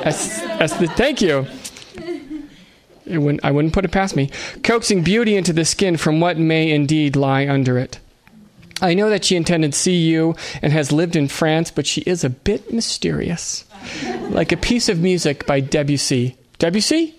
[0.05, 1.47] Aes- aesthet- thank you.
[3.05, 4.31] It wouldn't, I wouldn't put it past me.
[4.63, 7.99] Coaxing beauty into the skin from what may indeed lie under it.
[8.81, 12.31] I know that she intended CU and has lived in France, but she is a
[12.31, 13.65] bit mysterious.
[14.29, 16.37] Like a piece of music by Debussy.
[16.59, 17.15] Debussy?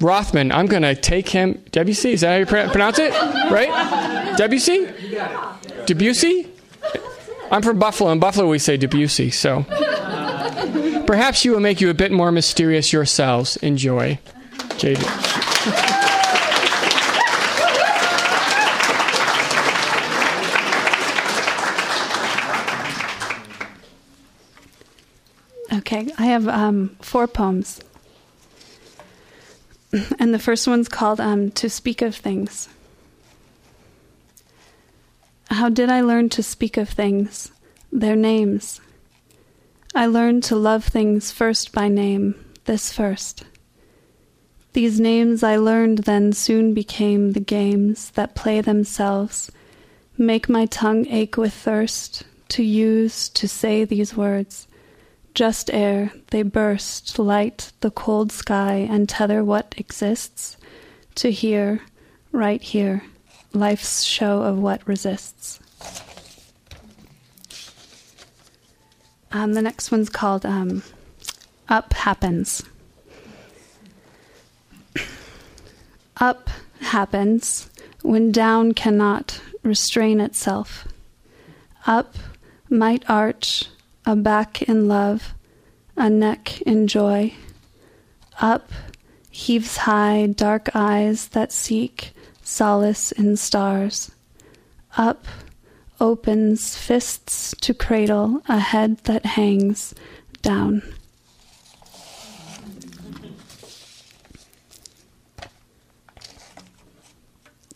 [0.00, 0.50] Rothman.
[0.50, 1.62] I'm going to take him.
[1.70, 2.12] Debussy?
[2.12, 3.12] Is that how you pr- pronounce it?
[3.50, 4.36] Right?
[4.36, 4.88] Debussy?
[5.86, 6.48] Debussy?
[7.50, 8.10] I'm from Buffalo.
[8.10, 9.64] In Buffalo, we say Debussy, so.
[11.06, 13.56] Perhaps she will make you a bit more mysterious yourselves.
[13.58, 14.18] Enjoy.
[25.72, 27.80] Okay, I have um, four poems.
[30.18, 32.68] And the first one's called um, To Speak of Things.
[35.50, 37.52] How did I learn to speak of things,
[37.92, 38.80] their names?
[39.94, 43.44] I learned to love things first by name, this first.
[44.72, 49.52] These names I learned then soon became the games that play themselves,
[50.18, 54.66] make my tongue ache with thirst, to use, to say these words.
[55.34, 60.56] Just air, they burst, light the cold sky, and tether what exists
[61.16, 61.80] to here,
[62.30, 63.02] right here,
[63.52, 65.58] life's show of what resists.
[69.32, 70.84] Um, the next one's called um,
[71.68, 72.62] Up Happens.
[76.18, 76.48] Up
[76.80, 77.68] happens
[78.02, 80.86] when down cannot restrain itself.
[81.86, 82.14] Up
[82.70, 83.64] might arch
[84.06, 85.34] a back in love,
[85.96, 87.32] a neck in joy.
[88.40, 88.70] Up
[89.30, 92.12] heaves high dark eyes that seek
[92.42, 94.10] solace in stars.
[94.96, 95.26] Up
[96.00, 99.94] opens fists to cradle a head that hangs
[100.42, 100.82] down.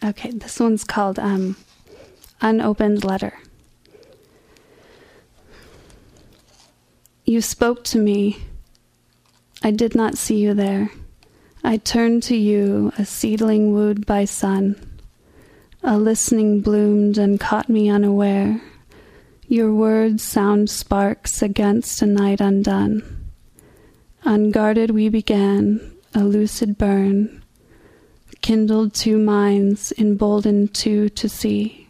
[0.04, 1.56] Okay, this one's called um,
[2.40, 3.36] Unopened Letter.
[7.28, 8.38] You spoke to me.
[9.62, 10.90] I did not see you there.
[11.62, 14.76] I turned to you, a seedling wooed by sun.
[15.82, 18.62] A listening bloomed and caught me unaware.
[19.46, 23.02] Your words sound sparks against a night undone.
[24.24, 25.82] Unguarded we began,
[26.14, 27.44] a lucid burn,
[28.40, 31.88] kindled two minds, emboldened two to see.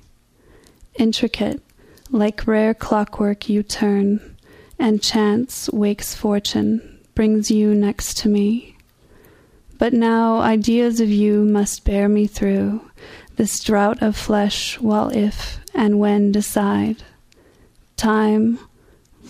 [0.96, 1.62] Intricate,
[2.10, 4.34] like rare clockwork you turn,
[4.78, 8.76] and chance wakes fortune, brings you next to me.
[9.78, 12.80] But now ideas of you must bear me through
[13.36, 17.04] this drought of flesh, while if and when decide.
[17.96, 18.58] Time,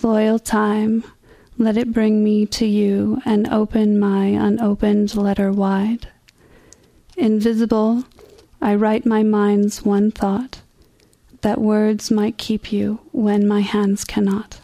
[0.01, 1.03] loyal time,
[1.57, 6.07] let it bring me to you and open my unopened letter wide.
[7.17, 8.05] Invisible,
[8.61, 10.61] I write my mind's one thought,
[11.41, 14.58] that words might keep you when my hands cannot.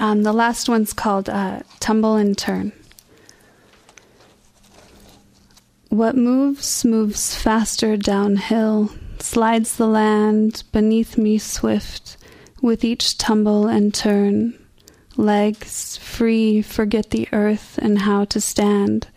[0.00, 2.72] Um, the last one's called uh, Tumble and Turn.
[5.90, 12.16] What moves, moves faster downhill, slides the land beneath me swift,
[12.62, 14.58] with each tumble and turn.
[15.18, 19.08] Legs free, forget the earth and how to stand.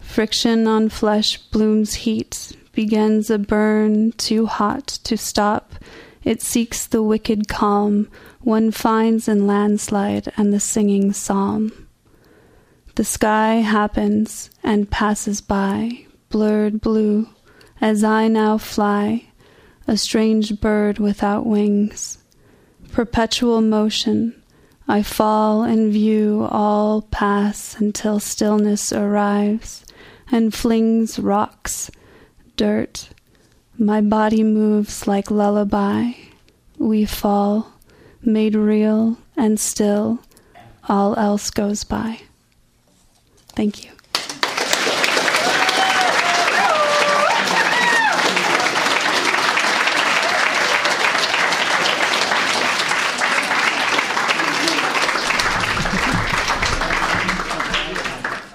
[0.00, 5.74] Friction on flesh blooms heat, begins a burn too hot to stop.
[6.22, 8.08] It seeks the wicked calm
[8.40, 11.88] one finds in landslide and the singing psalm.
[12.96, 17.28] The sky happens and passes by, blurred blue,
[17.80, 19.26] as I now fly,
[19.86, 22.18] a strange bird without wings.
[22.92, 24.40] Perpetual motion,
[24.86, 29.84] I fall and view all pass until stillness arrives
[30.30, 31.90] and flings rocks,
[32.56, 33.10] dirt.
[33.82, 36.10] My body moves like lullaby.
[36.76, 37.72] We fall,
[38.22, 40.18] made real and still.
[40.86, 42.20] All else goes by.
[43.56, 43.90] Thank you.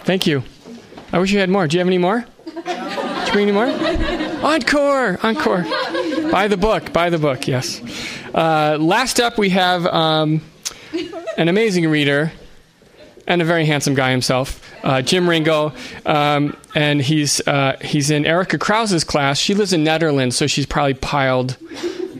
[0.05, 0.43] Thank you.
[1.11, 1.67] I wish you had more.
[1.67, 2.26] Do you have any more?
[2.45, 4.34] Did you bring any more?
[4.45, 5.17] Encore!
[5.23, 5.63] Encore.
[6.31, 6.93] Buy the book.
[6.93, 7.81] Buy the book, yes.
[8.31, 10.41] Uh, last up, we have um,
[11.35, 12.31] an amazing reader
[13.25, 15.73] and a very handsome guy himself, uh, Jim Ringel,
[16.07, 19.39] um, and he's uh, he's in Erika Krouse's class.
[19.39, 21.57] She lives in Netherlands, so she's probably piled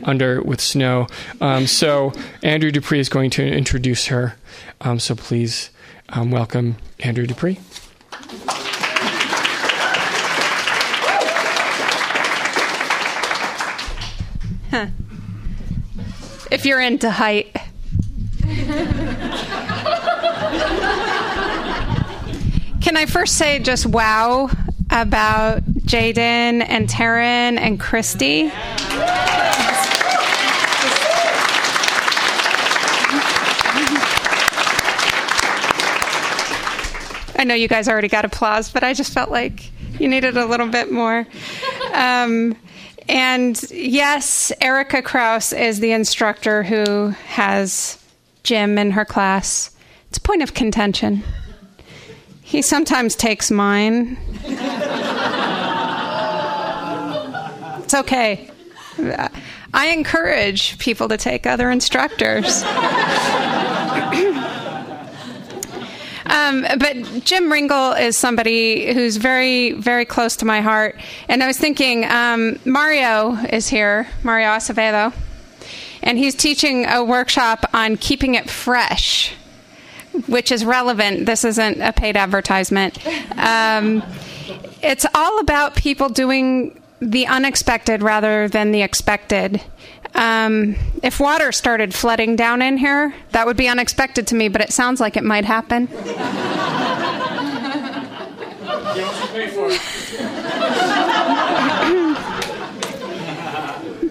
[0.02, 1.06] under with snow.
[1.40, 2.12] Um, so
[2.42, 4.34] Andrea Dupree is going to introduce her.
[4.80, 5.70] Um, so please
[6.08, 7.60] um, welcome Andrea Dupree.
[16.50, 17.54] If you're into height.
[22.80, 24.48] Can I first say just wow
[24.90, 28.50] about Jaden and Taryn and Christy?
[37.38, 40.46] I know you guys already got applause, but I just felt like you needed a
[40.46, 41.26] little bit more.
[41.92, 42.56] Um,
[43.08, 47.98] and yes, Erika Krouse is the instructor who has
[48.42, 49.70] Jim in her class.
[50.08, 51.22] It's a point of contention.
[52.42, 54.16] He sometimes takes mine.
[57.82, 58.50] it's okay.
[59.74, 62.62] I encourage people to take other instructors.
[66.28, 70.96] Um, but Jim Ringel is somebody who's very, very close to my heart.
[71.28, 75.12] And I was thinking, um, Mario is here, Mario Acevedo,
[76.02, 79.34] and he's teaching a workshop on keeping it fresh,
[80.26, 81.26] which is relevant.
[81.26, 82.98] This isn't a paid advertisement.
[83.36, 84.02] Um,
[84.82, 89.60] it's all about people doing the unexpected rather than the expected.
[90.16, 94.62] Um, if water started flooding down in here, that would be unexpected to me, but
[94.62, 95.86] it sounds like it might happen.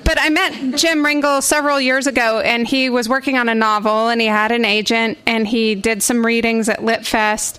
[0.03, 4.09] but I met Jim Ringel several years ago, and he was working on a novel,
[4.09, 7.57] and he had an agent, and he did some readings at LitFest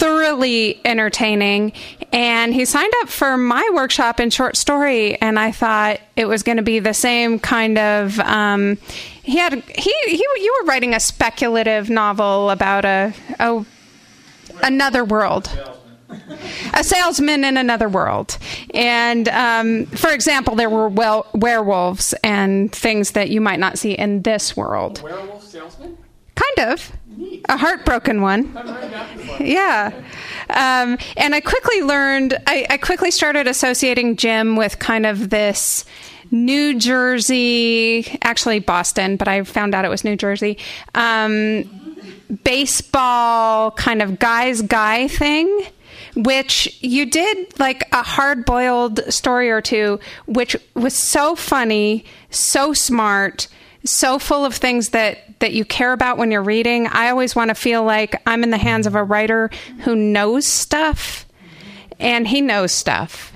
[0.00, 1.72] thoroughly entertaining.
[2.12, 6.42] And he signed up for my workshop in short story, and I thought it was
[6.42, 8.18] going to be the same kind of.
[8.20, 8.78] Um,
[9.22, 13.64] he had he he you were writing a speculative novel about a a
[14.62, 15.48] another world.
[16.74, 18.36] A salesman in another world.
[18.74, 23.92] And um, for example, there were well, werewolves and things that you might not see
[23.92, 24.98] in this world.
[24.98, 25.96] A werewolf salesman?
[26.34, 26.92] Kind of.
[27.48, 28.52] A heartbroken one.
[29.40, 29.92] Yeah.
[30.50, 35.84] Um, and I quickly learned, I, I quickly started associating Jim with kind of this
[36.30, 40.58] New Jersey, actually Boston, but I found out it was New Jersey,
[40.94, 41.96] um,
[42.44, 45.66] baseball kind of guy's guy thing.
[46.16, 52.72] Which you did like a hard boiled story or two, which was so funny, so
[52.72, 53.46] smart,
[53.84, 56.86] so full of things that that you care about when you're reading.
[56.86, 59.50] I always want to feel like I'm in the hands of a writer
[59.84, 61.26] who knows stuff,
[61.98, 63.32] and he knows stuff.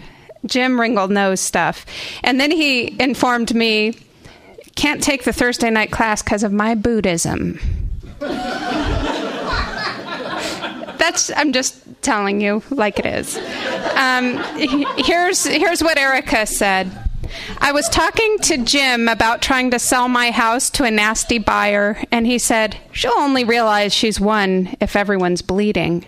[0.47, 1.87] Jim Ringel knows stuff.
[2.23, 3.95] And then he informed me
[4.77, 7.61] can't take the Thursday night class because of my Buddhism.
[10.99, 13.37] That's I'm just telling you like it is.
[13.97, 14.39] Um,
[14.99, 16.91] here's here's what Erika said.
[17.59, 22.03] I was talking to Jim about trying to sell my house to a nasty buyer,
[22.11, 26.07] and he said, She'll only realize she's won if everyone's bleeding.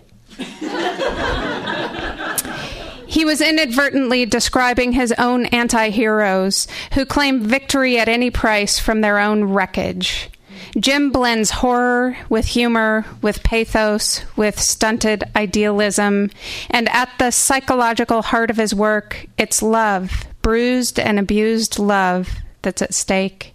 [3.06, 9.00] he was inadvertently describing his own anti heroes who claim victory at any price from
[9.00, 10.30] their own wreckage.
[10.78, 16.30] Jim blends horror with humor, with pathos, with stunted idealism,
[16.68, 22.80] and at the psychological heart of his work, it's love, bruised and abused love, that's
[22.80, 23.52] at stake.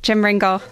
[0.00, 0.62] Jim Ringel.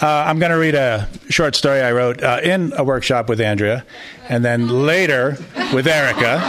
[0.00, 3.42] Uh, I'm going to read a short story I wrote uh, in a workshop with
[3.42, 3.84] Andrea,
[4.30, 5.36] and then later
[5.74, 6.40] with Erika.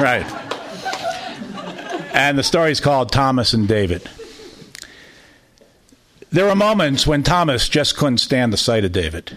[0.00, 0.24] Right.
[2.14, 4.08] And the story is called Thomas and David.
[6.32, 9.36] There were moments when Thomas just couldn't stand the sight of David.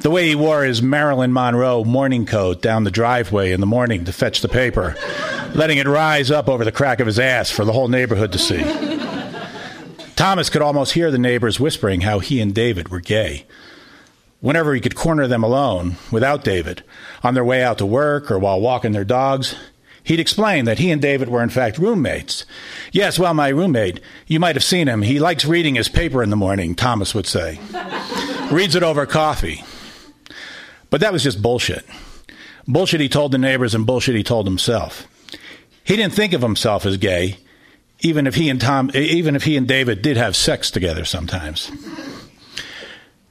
[0.00, 4.04] The way he wore his Marilyn Monroe morning coat down the driveway in the morning
[4.04, 4.96] to fetch the paper,
[5.54, 8.38] letting it rise up over the crack of his ass for the whole neighborhood to
[8.38, 8.62] see.
[10.14, 13.46] Thomas could almost hear the neighbors whispering how he and David were gay.
[14.40, 16.82] Whenever he could corner them alone, without David,
[17.22, 19.54] on their way out to work or while walking their dogs,
[20.04, 22.44] he'd explain that he and David were in fact roommates.
[22.92, 25.02] Yes, well, my roommate, you might have seen him.
[25.02, 27.58] He likes reading his paper in the morning, Thomas would say.
[28.50, 29.64] Reads it over coffee.
[30.90, 31.84] But that was just bullshit.
[32.66, 35.06] Bullshit he told the neighbors and bullshit he told himself.
[35.84, 37.38] He didn't think of himself as gay
[38.02, 41.70] even if he and Tom, even if he and David did have sex together sometimes.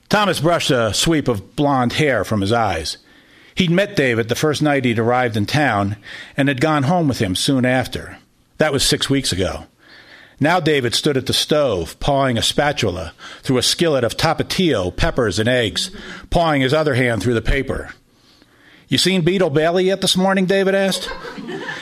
[0.09, 2.97] Thomas brushed a sweep of blonde hair from his eyes.
[3.59, 5.97] He'd met David the first night he'd arrived in town
[6.37, 8.17] and had gone home with him soon after.
[8.57, 9.65] That was six weeks ago.
[10.39, 13.11] Now David stood at the stove, pawing a spatula
[13.43, 15.91] through a skillet of tapatio, peppers, and eggs,
[16.29, 17.93] pawing his other hand through the paper.
[18.87, 20.45] You seen Beetle Bailey yet this morning?
[20.45, 21.09] David asked.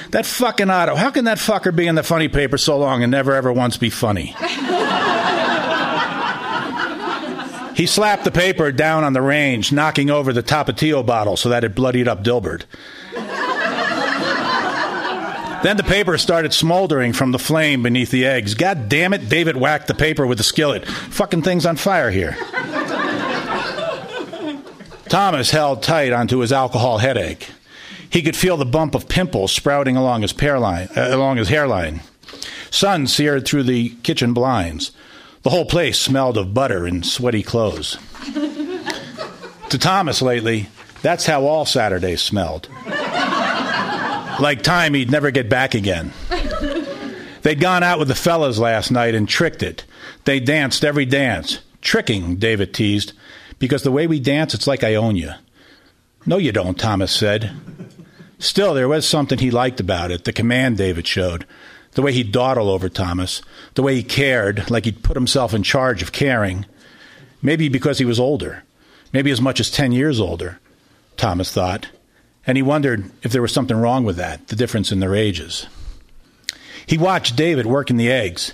[0.10, 0.96] That fucking Otto.
[0.96, 3.78] How can that fucker be in the funny paper so long and never ever once
[3.78, 4.36] be funny?
[7.78, 11.64] He slapped the paper down on the range, knocking over the Tapatio bottle so that
[11.64, 12.64] it bloodied up Dilbert.
[15.62, 18.56] then the paper started smoldering from the flame beneath the eggs.
[18.56, 20.88] God damn it, David whacked the paper with the skillet.
[20.88, 22.36] Fucking thing's on fire here.
[25.08, 27.52] Thomas held tight onto his alcohol headache.
[28.10, 32.02] He could feel the bump of pimples sprouting along his, line, uh, along his hairline.
[32.72, 34.92] Sun seared through the kitchen blinds.
[35.44, 37.98] The whole place smelled of butter and sweaty clothes.
[39.70, 40.70] to Thomas lately,
[41.02, 42.70] that's how all Saturdays smelled.
[44.40, 46.12] like time he'd never get back again.
[47.44, 49.86] They'd gone out with the fellas last night and tricked it.
[50.26, 51.60] They danced every dance.
[51.82, 53.14] Tricking, David teased
[53.60, 55.32] because the way we dance, it's like I own you.
[56.26, 57.52] No, you don't, Thomas said.
[58.40, 61.46] Still, there was something he liked about it the command David showed,
[61.98, 63.42] the way he'd dawdle over Thomas,
[63.74, 66.64] the way he cared, like he'd put himself in charge of caring.
[67.42, 68.64] Maybe because he was older,
[69.12, 70.60] maybe as much as 10 years older,
[71.16, 71.88] Thomas thought.
[72.46, 75.66] And he wondered if there was something wrong with that, the difference in their ages.
[76.86, 78.54] He watched David working the eggs.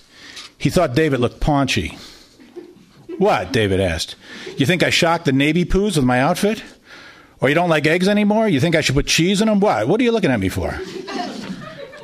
[0.57, 1.97] He thought David looked paunchy.
[3.17, 3.51] What?
[3.51, 4.15] David asked.
[4.55, 6.63] You think I shocked the Navy poos with my outfit?
[7.41, 8.47] Or you don't like eggs anymore?
[8.47, 9.59] You think I should put cheese in them?
[9.59, 9.83] Why?
[9.83, 10.79] What are you looking at me for?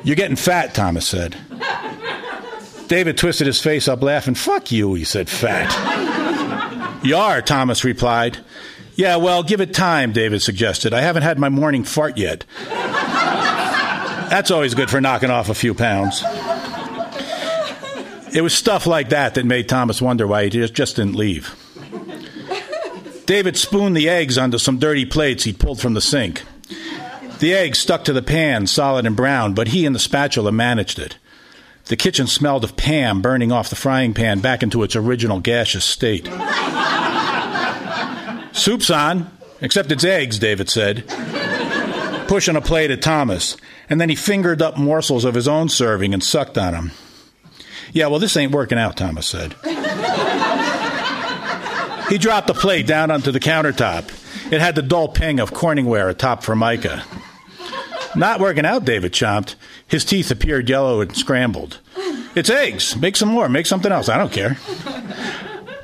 [0.02, 1.36] You're getting fat, Thomas said.
[2.88, 4.34] David twisted his face up, laughing.
[4.34, 5.70] Fuck you, he said, fat.
[7.04, 8.38] you are, Thomas replied.
[8.96, 10.92] Yeah, well, give it time, David suggested.
[10.92, 12.44] I haven't had my morning fart yet.
[14.30, 16.22] That's always good for knocking off a few pounds.
[18.32, 21.54] It was stuff like that that made Thomas wonder why he just, didn't leave.
[23.26, 26.42] David spooned the eggs onto some dirty plates he'd pulled from the sink.
[27.40, 30.98] The egg stuck to the pan, solid and brown, but he and the spatula managed
[30.98, 31.16] it.
[31.86, 35.86] The kitchen smelled of Pam burning off the frying pan back into its original gaseous
[35.86, 36.26] state.
[38.52, 39.30] Soup's on,
[39.62, 41.08] except it's eggs, David said,
[42.28, 43.56] pushing a plate at Thomas,
[43.88, 46.90] and then he fingered up morsels of his own serving and sucked on them.
[47.94, 49.54] Yeah, well, this ain't working out, Thomas said.
[52.10, 54.52] he dropped the plate down onto the countertop.
[54.52, 57.02] It had the dull ping of Corningware atop Formica.
[58.16, 59.54] Not working out, David chomped.
[59.86, 61.78] His teeth appeared yellow and scrambled.
[62.34, 62.96] It's eggs.
[62.96, 63.48] Make some more.
[63.48, 64.08] Make something else.
[64.08, 64.56] I don't care.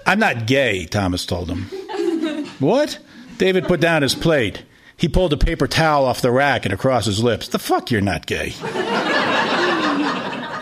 [0.07, 1.65] I'm not gay, Thomas told him.
[2.59, 2.99] What?
[3.39, 4.65] David put down his plate.
[4.97, 7.49] He pulled a paper towel off the rack and across his lips.
[7.49, 8.55] The fuck, you're not gay.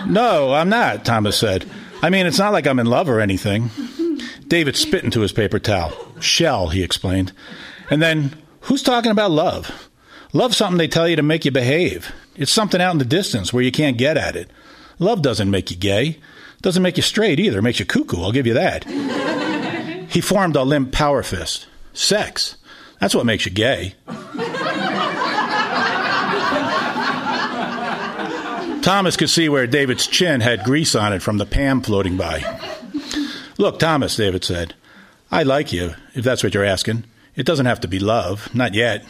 [0.07, 1.65] No, I'm not, Thomas said.
[2.03, 3.71] I mean, it's not like I'm in love or anything.
[4.49, 5.93] David spit into his paper towel.
[6.21, 7.33] Shell, he explained.
[7.91, 9.89] And then, who's talking about love?
[10.35, 12.13] Love something they tell you to make you behave.
[12.35, 14.51] It's something out in the distance where you can't get at it.
[14.99, 16.19] Love doesn't make you gay.
[16.61, 17.61] Doesn't make you straight either.
[17.61, 18.85] It makes you cuckoo, I'll give you that.
[20.11, 21.69] he formed a limp power fist.
[21.93, 22.57] Sex.
[22.99, 23.95] That's what makes you gay.
[28.83, 32.61] Thomas could see where David's chin had grease on it from the Pam floating by.
[33.57, 34.75] Look, Thomas, David said,
[35.31, 37.05] I like you, if that's what you're asking.
[37.37, 39.05] It doesn't have to be love, not yet.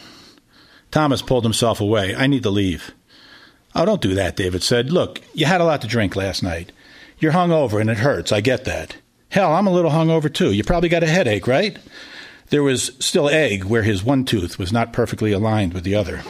[0.95, 2.15] Thomas pulled himself away.
[2.15, 2.93] I need to leave.
[3.75, 4.93] Oh, don't do that, David said.
[4.93, 6.71] Look, you had a lot to drink last night.
[7.19, 8.31] You're hung over and it hurts.
[8.31, 8.95] I get that.
[9.27, 10.53] Hell, I'm a little hung over too.
[10.53, 11.77] You probably got a headache, right?
[12.47, 16.19] There was still egg where his one tooth was not perfectly aligned with the other.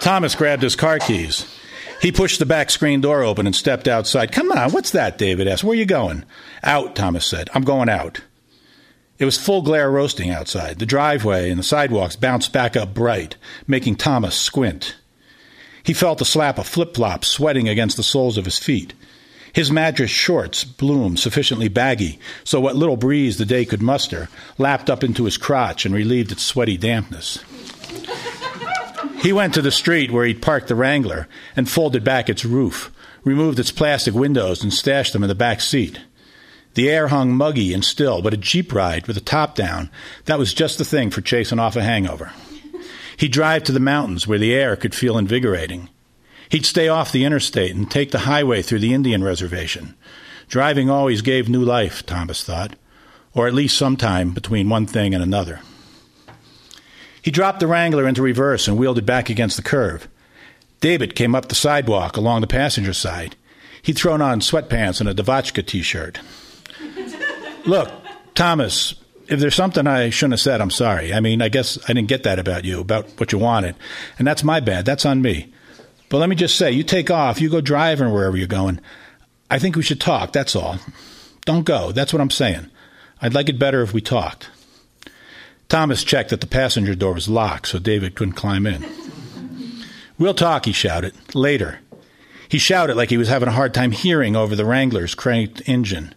[0.00, 1.54] Thomas grabbed his car keys.
[2.00, 4.32] He pushed the back screen door open and stepped outside.
[4.32, 5.18] Come on, what's that?
[5.18, 5.62] David asked.
[5.62, 6.24] Where you going?
[6.62, 7.50] Out, Thomas said.
[7.52, 8.22] I'm going out.
[9.18, 10.78] It was full glare roasting outside.
[10.78, 14.96] The driveway and the sidewalks bounced back up bright, making Thomas squint.
[15.82, 18.94] He felt the slap of flip flops sweating against the soles of his feet.
[19.52, 24.90] His madras shorts bloomed sufficiently baggy so what little breeze the day could muster lapped
[24.90, 27.42] up into his crotch and relieved its sweaty dampness.
[29.20, 32.92] He went to the street where he'd parked the Wrangler and folded back its roof,
[33.24, 35.98] removed its plastic windows, and stashed them in the back seat.
[36.78, 39.90] The air hung muggy and still, but a Jeep ride with the top down,
[40.26, 42.30] that was just the thing for chasing off a hangover.
[43.16, 45.88] He'd drive to the mountains where the air could feel invigorating.
[46.48, 49.96] He'd stay off the interstate and take the highway through the Indian reservation.
[50.46, 52.76] Driving always gave new life, Thomas thought,
[53.34, 55.58] or at least some time between one thing and another.
[57.20, 60.06] He dropped the Wrangler into reverse and wheeled it back against the curve.
[60.80, 63.34] David came up the sidewalk along the passenger side.
[63.82, 66.20] He'd thrown on sweatpants and a Devotchka t shirt.
[67.68, 67.92] Look,
[68.34, 68.94] Thomas,
[69.28, 71.12] if there's something I shouldn't have said, I'm sorry.
[71.12, 73.74] I mean, I guess I didn't get that about you, about what you wanted.
[74.18, 74.86] And that's my bad.
[74.86, 75.52] That's on me.
[76.08, 78.80] But let me just say, you take off, you go driving wherever you're going.
[79.50, 80.78] I think we should talk, that's all.
[81.44, 81.92] Don't go.
[81.92, 82.70] That's what I'm saying.
[83.20, 84.48] I'd like it better if we talked.
[85.68, 88.82] Thomas checked that the passenger door was locked so David couldn't climb in.
[90.18, 91.14] We'll talk, he shouted.
[91.34, 91.80] Later.
[92.48, 96.14] He shouted like he was having a hard time hearing over the Wrangler's cranked engine.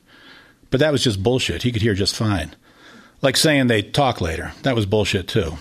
[0.71, 1.63] But that was just bullshit.
[1.63, 2.55] He could hear just fine.
[3.21, 4.53] Like saying they'd talk later.
[4.63, 5.57] That was bullshit, too.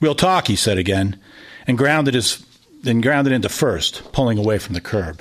[0.00, 1.20] We'll talk, he said again,
[1.66, 2.44] and grounded his
[2.82, 5.20] then grounded into first, pulling away from the curb.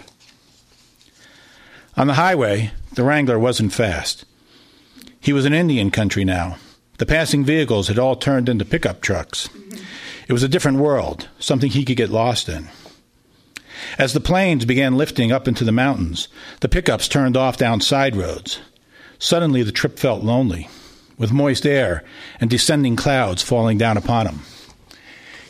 [1.95, 4.26] On the highway, the Wrangler wasn't fast.
[5.20, 6.57] He was in Indian country now.
[6.99, 9.49] The passing vehicles had all turned into pickup trucks.
[10.28, 12.70] It was a different world, something he could get lost in.
[13.97, 16.28] As the planes began lifting up into the mountains,
[16.59, 18.59] the pickups turned off down side roads.
[19.20, 20.70] Suddenly, the trip felt lonely,
[21.18, 22.03] with moist air
[22.39, 24.39] and descending clouds falling down upon him.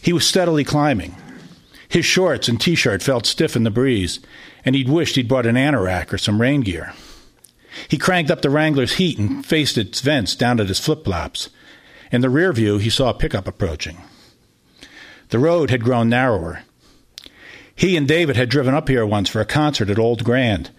[0.01, 1.15] He was steadily climbing.
[1.89, 4.19] His shorts and t shirt felt stiff in the breeze,
[4.63, 6.93] and he'd wished he'd brought an anorak or some rain gear.
[7.87, 11.49] He cranked up the Wrangler's heat and faced its vents down at his flip flops.
[12.11, 13.97] In the rear view, he saw a pickup approaching.
[15.29, 16.63] The road had grown narrower.
[17.75, 20.71] He and David had driven up here once for a concert at Old Grand,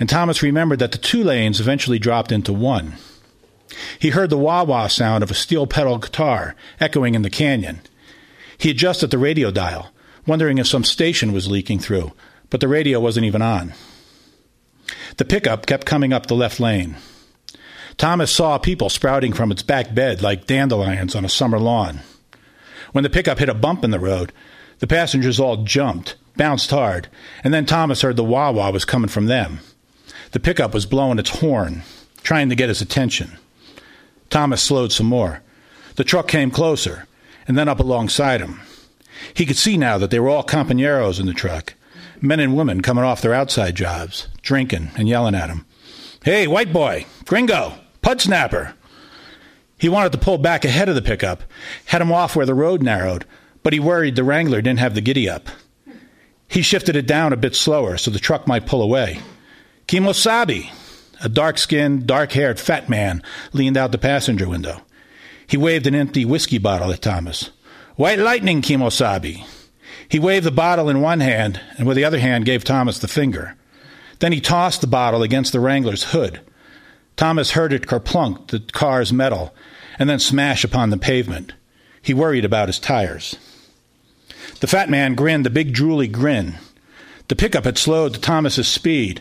[0.00, 2.94] and Thomas remembered that the two lanes eventually dropped into one.
[3.98, 7.82] He heard the wah wah sound of a steel pedal guitar echoing in the canyon.
[8.58, 9.92] He adjusted the radio dial,
[10.26, 12.12] wondering if some station was leaking through,
[12.48, 13.74] but the radio wasn't even on.
[15.18, 16.96] The pickup kept coming up the left lane.
[17.96, 22.00] Thomas saw people sprouting from its back bed like dandelions on a summer lawn.
[22.92, 24.32] When the pickup hit a bump in the road,
[24.78, 27.08] the passengers all jumped, bounced hard,
[27.44, 29.60] and then Thomas heard the wah wah was coming from them.
[30.32, 31.82] The pickup was blowing its horn,
[32.22, 33.36] trying to get his attention.
[34.28, 35.42] Thomas slowed some more.
[35.96, 37.06] The truck came closer,
[37.48, 38.60] and then up alongside him.
[39.34, 41.74] He could see now that they were all companeros in the truck,
[42.20, 45.66] men and women coming off their outside jobs, drinking and yelling at him.
[46.24, 48.74] Hey, white boy, gringo, pud snapper.
[49.78, 51.42] He wanted to pull back ahead of the pickup,
[51.86, 53.24] head him off where the road narrowed,
[53.62, 55.48] but he worried the Wrangler didn't have the giddy up.
[56.46, 59.20] He shifted it down a bit slower so the truck might pull away.
[59.90, 60.70] Kemosabe,
[61.20, 64.82] a dark skinned, dark haired fat man, leaned out the passenger window.
[65.48, 67.50] He waved an empty whiskey bottle at Thomas.
[67.96, 69.44] White lightning, Kemosabe.
[70.08, 73.08] He waved the bottle in one hand and with the other hand gave Thomas the
[73.08, 73.56] finger.
[74.20, 76.40] Then he tossed the bottle against the Wrangler's hood.
[77.16, 79.52] Thomas heard it kerplunk the car's metal
[79.98, 81.52] and then smash upon the pavement.
[82.00, 83.34] He worried about his tires.
[84.60, 86.58] The fat man grinned a big drooly grin.
[87.26, 89.20] The pickup had slowed to Thomas's speed,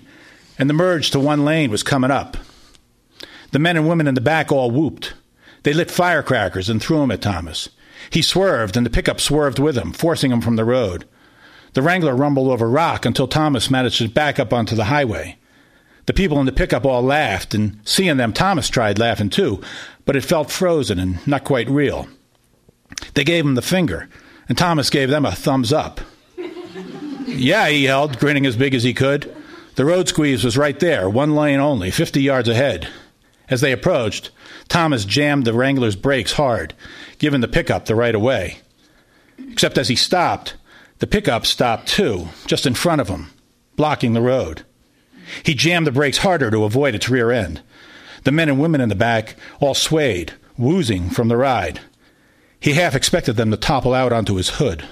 [0.60, 2.38] and the merge to one lane was coming up.
[3.51, 5.14] The men and women in the back all whooped.
[5.64, 7.70] They lit firecrackers and threw them at Thomas.
[8.10, 11.05] He swerved, and the pickup swerved with him, forcing him from the road.
[11.74, 15.38] The Wrangler rumbled over rock until Thomas managed to back up onto the highway.
[16.05, 19.62] The people in the pickup all laughed, and seeing them, Thomas tried laughing too,
[20.05, 22.07] but it felt frozen and not quite real.
[23.14, 24.10] They gave him the finger,
[24.47, 26.01] and Thomas gave them a thumbs up.
[27.28, 29.32] Yeah, he yelled, grinning as big as he could.
[29.80, 32.89] The road squeeze was right there, one lane only, 50 yards ahead.
[33.47, 34.30] As they approached,
[34.67, 36.73] Thomas jammed the Wrangler's brakes hard,
[37.17, 38.57] giving the pickup the right of way.
[39.49, 40.55] Except as he stopped,
[40.97, 43.30] the pickup stopped too, just in front of him,
[43.77, 44.65] blocking the road.
[45.43, 47.61] He jammed the brakes harder to avoid its rear end.
[48.25, 51.80] The men and women in the back all swayed, woozing from the ride.
[52.59, 54.84] He half expected them to topple out onto his hood.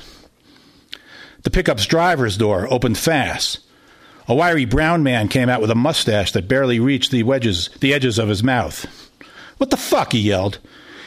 [1.44, 3.60] The pickup's driver's door opened fast.
[4.30, 7.94] A wiry brown man came out with a mustache that barely reached the wedges, the
[7.94, 8.86] edges of his mouth.
[9.58, 10.12] What the fuck?
[10.12, 10.60] he yelled.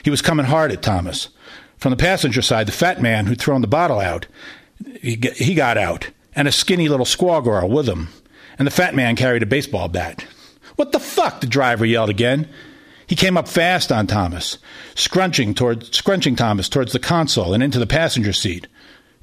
[0.03, 1.29] He was coming hard at Thomas.
[1.77, 4.27] From the passenger side, the fat man who'd thrown the bottle out,
[5.03, 8.09] he, he got out, and a skinny little squaw girl with him.
[8.59, 10.25] And the fat man carried a baseball bat.
[10.77, 11.41] What the fuck?
[11.41, 12.49] the driver yelled again.
[13.07, 14.57] He came up fast on Thomas,
[14.95, 18.67] scrunching toward scrunching Thomas towards the console and into the passenger seat.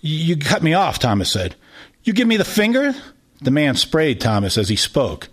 [0.01, 1.55] You cut me off, Thomas said.
[2.03, 2.93] You give me the finger?
[3.41, 5.29] The man sprayed Thomas as he spoke.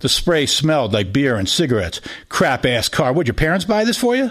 [0.00, 2.00] The spray smelled like beer and cigarettes.
[2.28, 3.12] Crap ass car.
[3.12, 4.30] Would your parents buy this for you?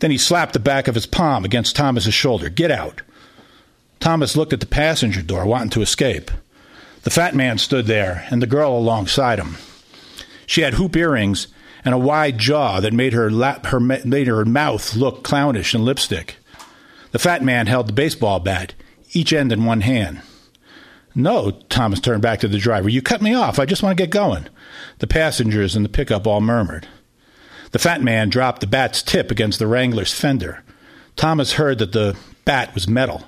[0.00, 2.48] Then he slapped the back of his palm against Thomas's shoulder.
[2.48, 3.02] Get out.
[4.00, 6.30] Thomas looked at the passenger door, wanting to escape.
[7.04, 9.56] The fat man stood there, and the girl alongside him.
[10.46, 11.46] She had hoop earrings
[11.84, 15.84] and a wide jaw that made her, lap, her, made her mouth look clownish in
[15.84, 16.36] lipstick.
[17.12, 18.74] The fat man held the baseball bat,
[19.12, 20.22] each end in one hand.
[21.14, 22.88] No, Thomas turned back to the driver.
[22.88, 23.58] You cut me off.
[23.58, 24.46] I just want to get going.
[24.98, 26.86] The passengers in the pickup all murmured.
[27.72, 30.62] The fat man dropped the bat's tip against the Wrangler's fender.
[31.16, 33.24] Thomas heard that the bat was metal.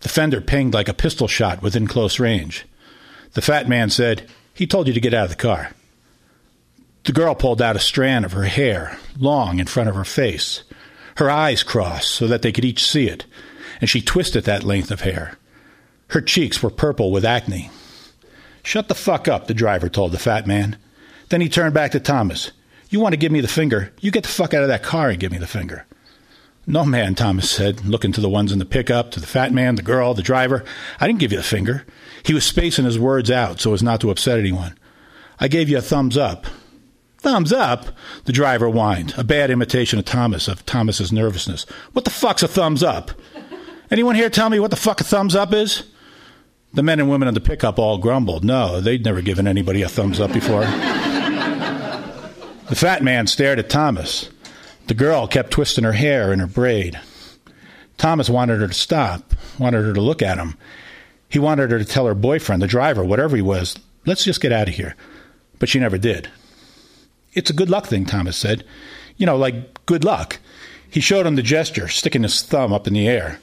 [0.00, 2.66] The fender pinged like a pistol shot within close range.
[3.32, 5.72] The fat man said, He told you to get out of the car.
[7.04, 10.62] The girl pulled out a strand of her hair, long in front of her face.
[11.16, 13.24] Her eyes crossed so that they could each see it,
[13.80, 15.38] and she twisted that length of hair.
[16.10, 17.70] Her cheeks were purple with acne.
[18.62, 20.76] Shut the fuck up, the driver told the fat man.
[21.28, 22.50] Then he turned back to Thomas.
[22.88, 23.92] You want to give me the finger?
[24.00, 25.86] You get the fuck out of that car and give me the finger.
[26.66, 29.76] No, man, Thomas said, looking to the ones in the pickup, to the fat man,
[29.76, 30.64] the girl, the driver.
[30.98, 31.86] I didn't give you the finger.
[32.24, 34.76] He was spacing his words out so as not to upset anyone.
[35.38, 36.46] I gave you a thumbs up.
[37.18, 37.86] Thumbs up?
[38.24, 41.66] The driver whined, a bad imitation of Thomas, of Thomas's nervousness.
[41.92, 43.12] What the fuck's a thumbs up?
[43.90, 45.84] Anyone here tell me what the fuck a thumbs up is?
[46.72, 48.44] The men and women in the pickup all grumbled.
[48.44, 50.60] No, they'd never given anybody a thumbs up before.
[50.60, 54.30] the fat man stared at Thomas.
[54.86, 57.00] The girl kept twisting her hair in her braid.
[57.96, 60.56] Thomas wanted her to stop, wanted her to look at him.
[61.28, 64.52] He wanted her to tell her boyfriend, the driver, whatever he was, let's just get
[64.52, 64.96] out of here.
[65.58, 66.28] But she never did.
[67.34, 68.64] It's a good luck thing, Thomas said.
[69.16, 70.38] You know, like good luck.
[70.88, 73.38] He showed him the gesture, sticking his thumb up in the air.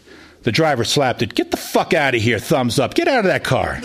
[0.48, 1.36] The driver slapped it.
[1.36, 2.94] Get the fuck out of here, thumbs up.
[2.94, 3.82] Get out of that car.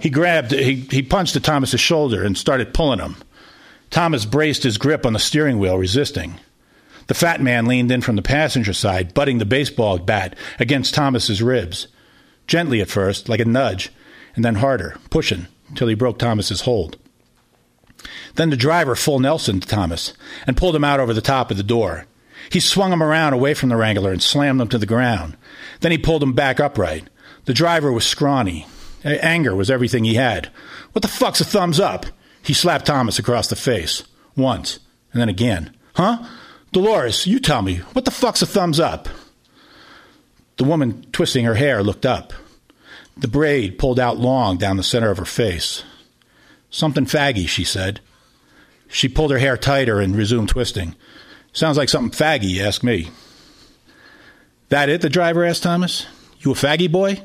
[0.00, 3.14] he grabbed, he, he punched at Thomas's shoulder and started pulling him.
[3.90, 6.40] Thomas braced his grip on the steering wheel, resisting.
[7.06, 11.40] The fat man leaned in from the passenger side, butting the baseball bat against Thomas's
[11.40, 11.86] ribs.
[12.48, 13.92] Gently at first, like a nudge,
[14.34, 15.46] and then harder, pushing,
[15.76, 16.98] till he broke Thomas's hold.
[18.34, 20.12] Then the driver full Nelson to Thomas
[20.44, 22.06] and pulled him out over the top of the door.
[22.50, 25.36] He swung him around away from the Wrangler and slammed him to the ground.
[25.80, 27.08] Then he pulled him back upright.
[27.44, 28.66] The driver was scrawny.
[29.04, 30.50] Anger was everything he had.
[30.92, 32.06] What the fuck's a thumbs up?
[32.42, 34.04] He slapped Thomas across the face.
[34.36, 34.78] Once.
[35.12, 35.74] And then again.
[35.94, 36.24] Huh?
[36.72, 37.76] Dolores, you tell me.
[37.92, 39.08] What the fuck's a thumbs up?
[40.56, 42.32] The woman, twisting her hair, looked up.
[43.16, 45.84] The braid pulled out long down the center of her face.
[46.70, 48.00] Something faggy, she said.
[48.88, 50.94] She pulled her hair tighter and resumed twisting.
[51.56, 53.08] Sounds like something faggy, you ask me.
[54.68, 55.00] That it?
[55.00, 56.04] the driver asked Thomas.
[56.40, 57.22] You a faggy boy?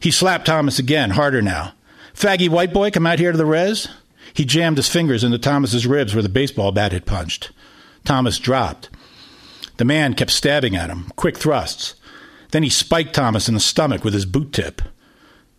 [0.00, 1.74] He slapped Thomas again, harder now.
[2.14, 3.86] Faggy white boy, come out here to the res?
[4.32, 7.50] He jammed his fingers into Thomas's ribs where the baseball bat had punched.
[8.06, 8.88] Thomas dropped.
[9.76, 11.96] The man kept stabbing at him, quick thrusts.
[12.52, 14.80] Then he spiked Thomas in the stomach with his boot tip.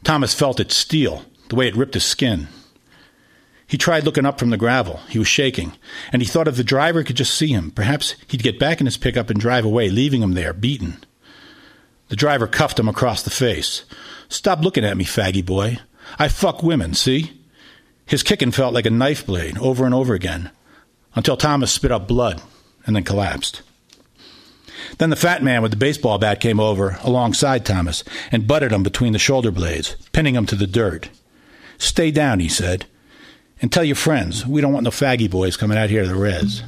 [0.04, 2.48] Thomas felt it steel, the way it ripped his skin.
[3.68, 5.02] He tried looking up from the gravel.
[5.10, 5.74] He was shaking,
[6.14, 8.86] and he thought if the driver could just see him, perhaps he'd get back in
[8.88, 11.04] his pickup and drive away, leaving him there, beaten.
[12.08, 13.84] The driver cuffed him across the face.
[14.30, 15.80] Stop looking at me, faggy boy.
[16.18, 17.34] I fuck women, see?
[18.06, 20.50] His kicking felt like a knife blade over and over again,
[21.14, 22.42] until Thomas spit up blood
[22.86, 23.64] and then collapsed.
[24.98, 28.84] Then the fat man with the baseball bat came over alongside Thomas and butted him
[28.84, 31.10] between the shoulder blades, pinning him to the dirt.
[31.78, 32.86] Stay down, he said.
[33.62, 36.16] And tell your friends, we don't want no faggy boys coming out here to the
[36.16, 36.64] res.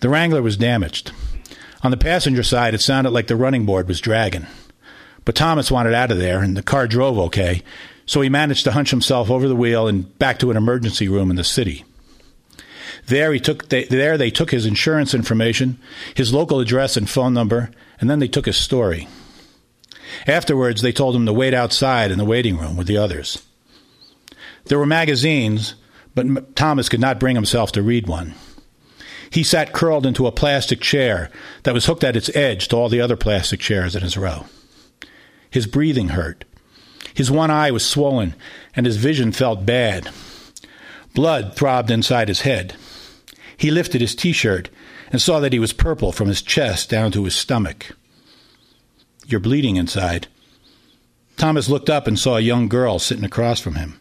[0.00, 1.12] The Wrangler was damaged.
[1.82, 4.46] On the passenger side, it sounded like the running board was dragging.
[5.24, 7.62] But Thomas wanted out of there, and the car drove okay,
[8.04, 11.30] so he managed to hunch himself over the wheel and back to an emergency room
[11.30, 11.84] in the city.
[13.06, 15.78] There, he took there they took his insurance information,
[16.14, 19.08] his local address and phone number, and then they took his story.
[20.26, 23.42] Afterwards, they told him to wait outside in the waiting room with the others.
[24.66, 25.74] There were magazines,
[26.14, 28.34] but Thomas could not bring himself to read one.
[29.30, 31.30] He sat curled into a plastic chair
[31.62, 34.44] that was hooked at its edge to all the other plastic chairs in his row.
[35.50, 36.44] His breathing hurt.
[37.14, 38.34] His one eye was swollen,
[38.76, 40.10] and his vision felt bad.
[41.14, 42.74] Blood throbbed inside his head.
[43.56, 44.68] He lifted his t shirt
[45.10, 47.96] and saw that he was purple from his chest down to his stomach.
[49.26, 50.26] You're bleeding inside.
[51.36, 54.00] Thomas looked up and saw a young girl sitting across from him.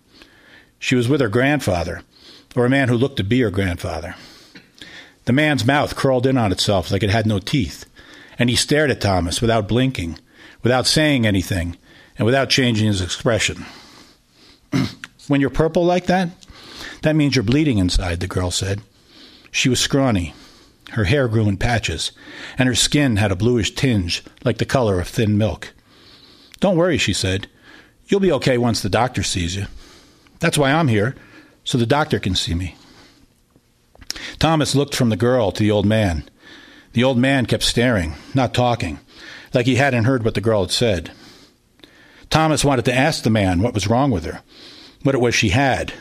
[0.82, 2.02] She was with her grandfather,
[2.56, 4.16] or a man who looked to be her grandfather.
[5.26, 7.86] The man's mouth curled in on itself like it had no teeth,
[8.40, 10.18] and he stared at Thomas without blinking,
[10.64, 11.78] without saying anything,
[12.18, 13.68] and without changing his expression.
[15.28, 16.30] when you're purple like that,
[17.04, 18.82] that means you're bleeding inside, the girl said.
[19.52, 20.34] She was scrawny.
[20.94, 22.12] Her hair grew in patches,
[22.58, 25.74] and her skin had a bluish tinge like the color of thin milk.
[26.60, 27.48] Don't worry, she said.
[28.08, 29.68] You'll be okay once the doctor sees you.
[30.42, 31.16] That's why I'm here,
[31.64, 32.76] so the doctor can see me.
[34.40, 36.30] Thomas looked from the girl to the old man.
[36.94, 39.00] The old man kept staring, not talking,
[39.54, 41.12] like he hadn't heard what the girl had said.
[42.30, 44.42] Thomas wanted to ask the man what was wrong with her,
[45.04, 45.94] what it was she had,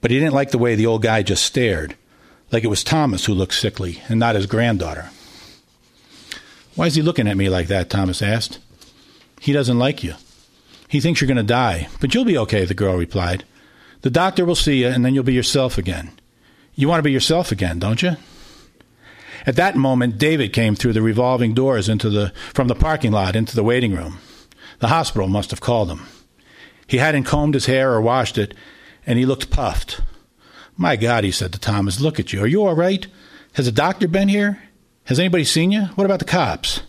[0.00, 1.96] but he didn't like the way the old guy just stared,
[2.52, 5.10] like it was Thomas who looked sickly and not his granddaughter.
[6.74, 7.88] Why is he looking at me like that?
[7.88, 8.58] Thomas asked.
[9.40, 10.14] He doesn't like you.
[10.88, 13.44] He thinks you're going to die, but you'll be okay, the girl replied.
[14.00, 16.10] The doctor will see you, and then you'll be yourself again.
[16.74, 18.16] You want to be yourself again, don't you?
[19.46, 23.36] At that moment, David came through the revolving doors into the, from the parking lot
[23.36, 24.18] into the waiting room.
[24.80, 26.06] The hospital must have called him.
[26.86, 28.54] He hadn't combed his hair or washed it,
[29.06, 30.00] and he looked puffed.
[30.76, 32.42] My God, he said to Thomas, look at you.
[32.42, 33.06] Are you all right?
[33.54, 34.62] Has a doctor been here?
[35.04, 35.82] Has anybody seen you?
[35.96, 36.82] What about the cops?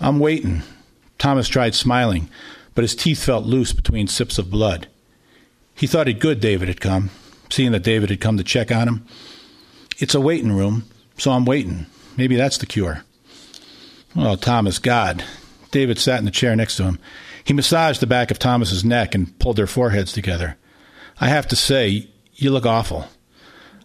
[0.00, 0.62] I'm waiting.
[1.18, 2.30] Thomas tried smiling,
[2.78, 4.86] but his teeth felt loose between sips of blood.
[5.74, 7.10] He thought it good David had come,
[7.50, 9.04] seeing that David had come to check on him.
[9.98, 10.84] It's a waiting room,
[11.16, 11.86] so I'm waiting.
[12.16, 13.02] Maybe that's the cure.
[14.14, 15.24] Oh, Thomas, God.
[15.72, 17.00] David sat in the chair next to him.
[17.42, 20.56] He massaged the back of Thomas's neck and pulled their foreheads together.
[21.20, 23.08] I have to say, you look awful.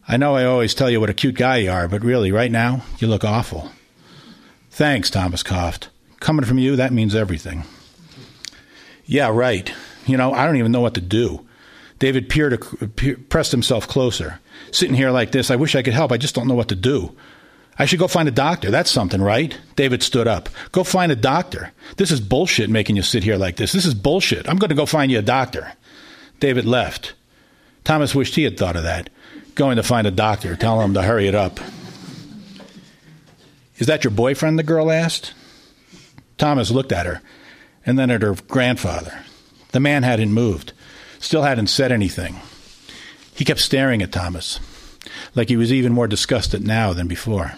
[0.07, 2.51] I know I always tell you what a cute guy you are, but really, right
[2.51, 3.71] now, you look awful.
[4.69, 5.89] Thanks, Thomas coughed.
[6.19, 7.63] Coming from you, that means everything.
[9.05, 9.71] Yeah, right.
[10.05, 11.45] You know, I don't even know what to do.
[11.99, 12.59] David peered,
[13.29, 14.39] pressed himself closer.
[14.71, 16.11] Sitting here like this, I wish I could help.
[16.11, 17.15] I just don't know what to do.
[17.77, 18.69] I should go find a doctor.
[18.69, 19.57] That's something, right?
[19.75, 20.49] David stood up.
[20.71, 21.71] Go find a doctor.
[21.97, 23.71] This is bullshit making you sit here like this.
[23.71, 24.47] This is bullshit.
[24.47, 25.73] I'm going to go find you a doctor.
[26.39, 27.13] David left.
[27.83, 29.09] Thomas wished he had thought of that.
[29.55, 31.59] Going to find a doctor, telling him to hurry it up.
[33.77, 34.59] Is that your boyfriend?
[34.59, 35.33] the girl asked.
[36.37, 37.21] Thomas looked at her
[37.85, 39.23] and then at her grandfather.
[39.71, 40.73] The man hadn't moved,
[41.19, 42.39] still hadn't said anything.
[43.35, 44.59] He kept staring at Thomas,
[45.35, 47.53] like he was even more disgusted now than before.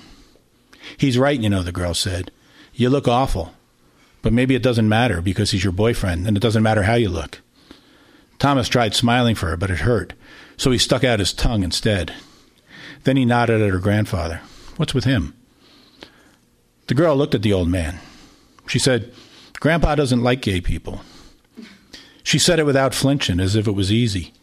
[0.97, 2.32] He's right, you know, the girl said.
[2.73, 3.53] You look awful.
[4.21, 7.09] But maybe it doesn't matter because he's your boyfriend, and it doesn't matter how you
[7.09, 7.41] look.
[8.39, 10.13] Thomas tried smiling for her, but it hurt,
[10.57, 12.11] so he stuck out his tongue instead.
[13.03, 14.41] Then he nodded at her grandfather.
[14.78, 15.36] What's with him?
[16.88, 17.99] The girl looked at the old man.
[18.67, 19.13] She said,
[19.60, 21.01] Grandpa doesn't like gay people.
[22.24, 24.34] She said it without flinching, as if it was easy.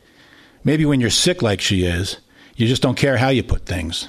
[0.64, 2.18] Maybe when you're sick like she is,
[2.56, 4.08] you just don't care how you put things.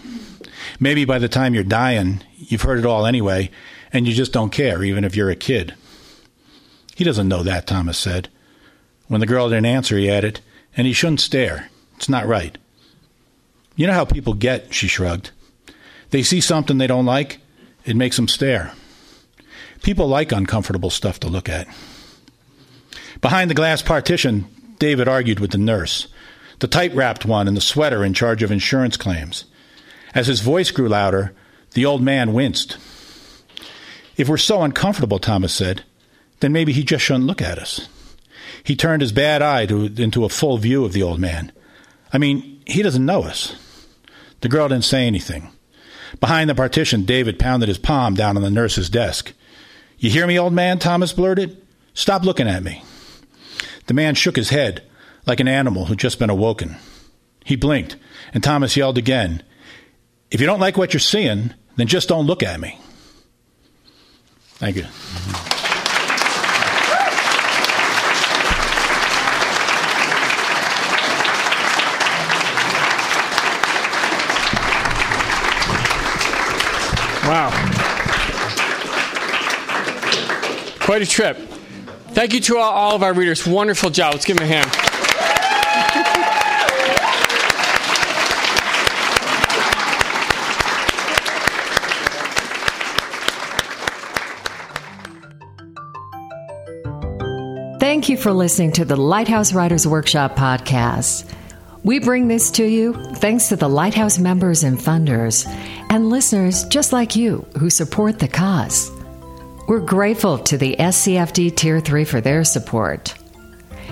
[0.80, 3.50] Maybe by the time you're dying, you've heard it all anyway,
[3.92, 5.74] and you just don't care, even if you're a kid.
[6.96, 8.30] He doesn't know that, Thomas said.
[9.08, 10.40] When the girl didn't answer, he added,
[10.78, 11.70] and he shouldn't stare.
[11.96, 12.58] It's not right.
[13.76, 15.32] You know how people get, she shrugged.
[16.12, 17.40] They see something they don't like,
[17.86, 18.74] it makes them stare.
[19.84, 21.68] People like uncomfortable stuff to look at.
[23.22, 24.48] Behind the glass partition,
[24.80, 26.08] David argued with the nurse,
[26.60, 29.46] the tight wrapped one in the sweater in charge of insurance claims.
[30.16, 31.34] As his voice grew louder,
[31.72, 32.78] the old man winced.
[34.16, 35.84] If we're so uncomfortable, Thomas said,
[36.40, 37.88] then maybe he just shouldn't look at us.
[38.64, 41.52] He turned his bad eye to, into a full view of the old man.
[42.14, 43.56] I mean, he doesn't know us.
[44.42, 45.50] The girl didn't say anything.
[46.20, 49.34] Behind the partition, David pounded his palm down on the nurse's desk.
[50.04, 50.80] You hear me, old man?
[50.80, 51.66] Thomas blurted.
[51.94, 52.84] Stop looking at me.
[53.88, 54.84] The man shook his head
[55.26, 56.76] like an animal who'd just been awoken.
[57.46, 57.96] He blinked,
[58.34, 59.44] and Thomas yelled again,
[60.30, 62.78] If you don't like what you're seeing, then just don't look at me.
[64.56, 64.84] Thank you.
[77.26, 77.73] Wow.
[80.84, 81.38] Quite a trip.
[82.10, 83.48] Thank you to all, all of our readers.
[83.48, 84.14] Wonderful job.
[84.14, 84.70] Let's give them a hand.
[97.80, 101.30] Thank you for listening to the Lighthouse Writers Workshop podcast.
[101.84, 105.48] We bring this to you thanks to the Lighthouse members and funders
[105.90, 108.92] and listeners just like you who support the cause.
[109.68, 113.16] We're grateful to the SCFD Tier 3 for their support.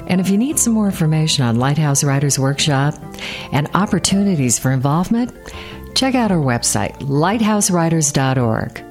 [0.08, 2.96] And if you need some more information on Lighthouse Writers Workshop
[3.54, 5.34] and opportunities for involvement,
[5.96, 8.91] check out our website, lighthousewriters.org.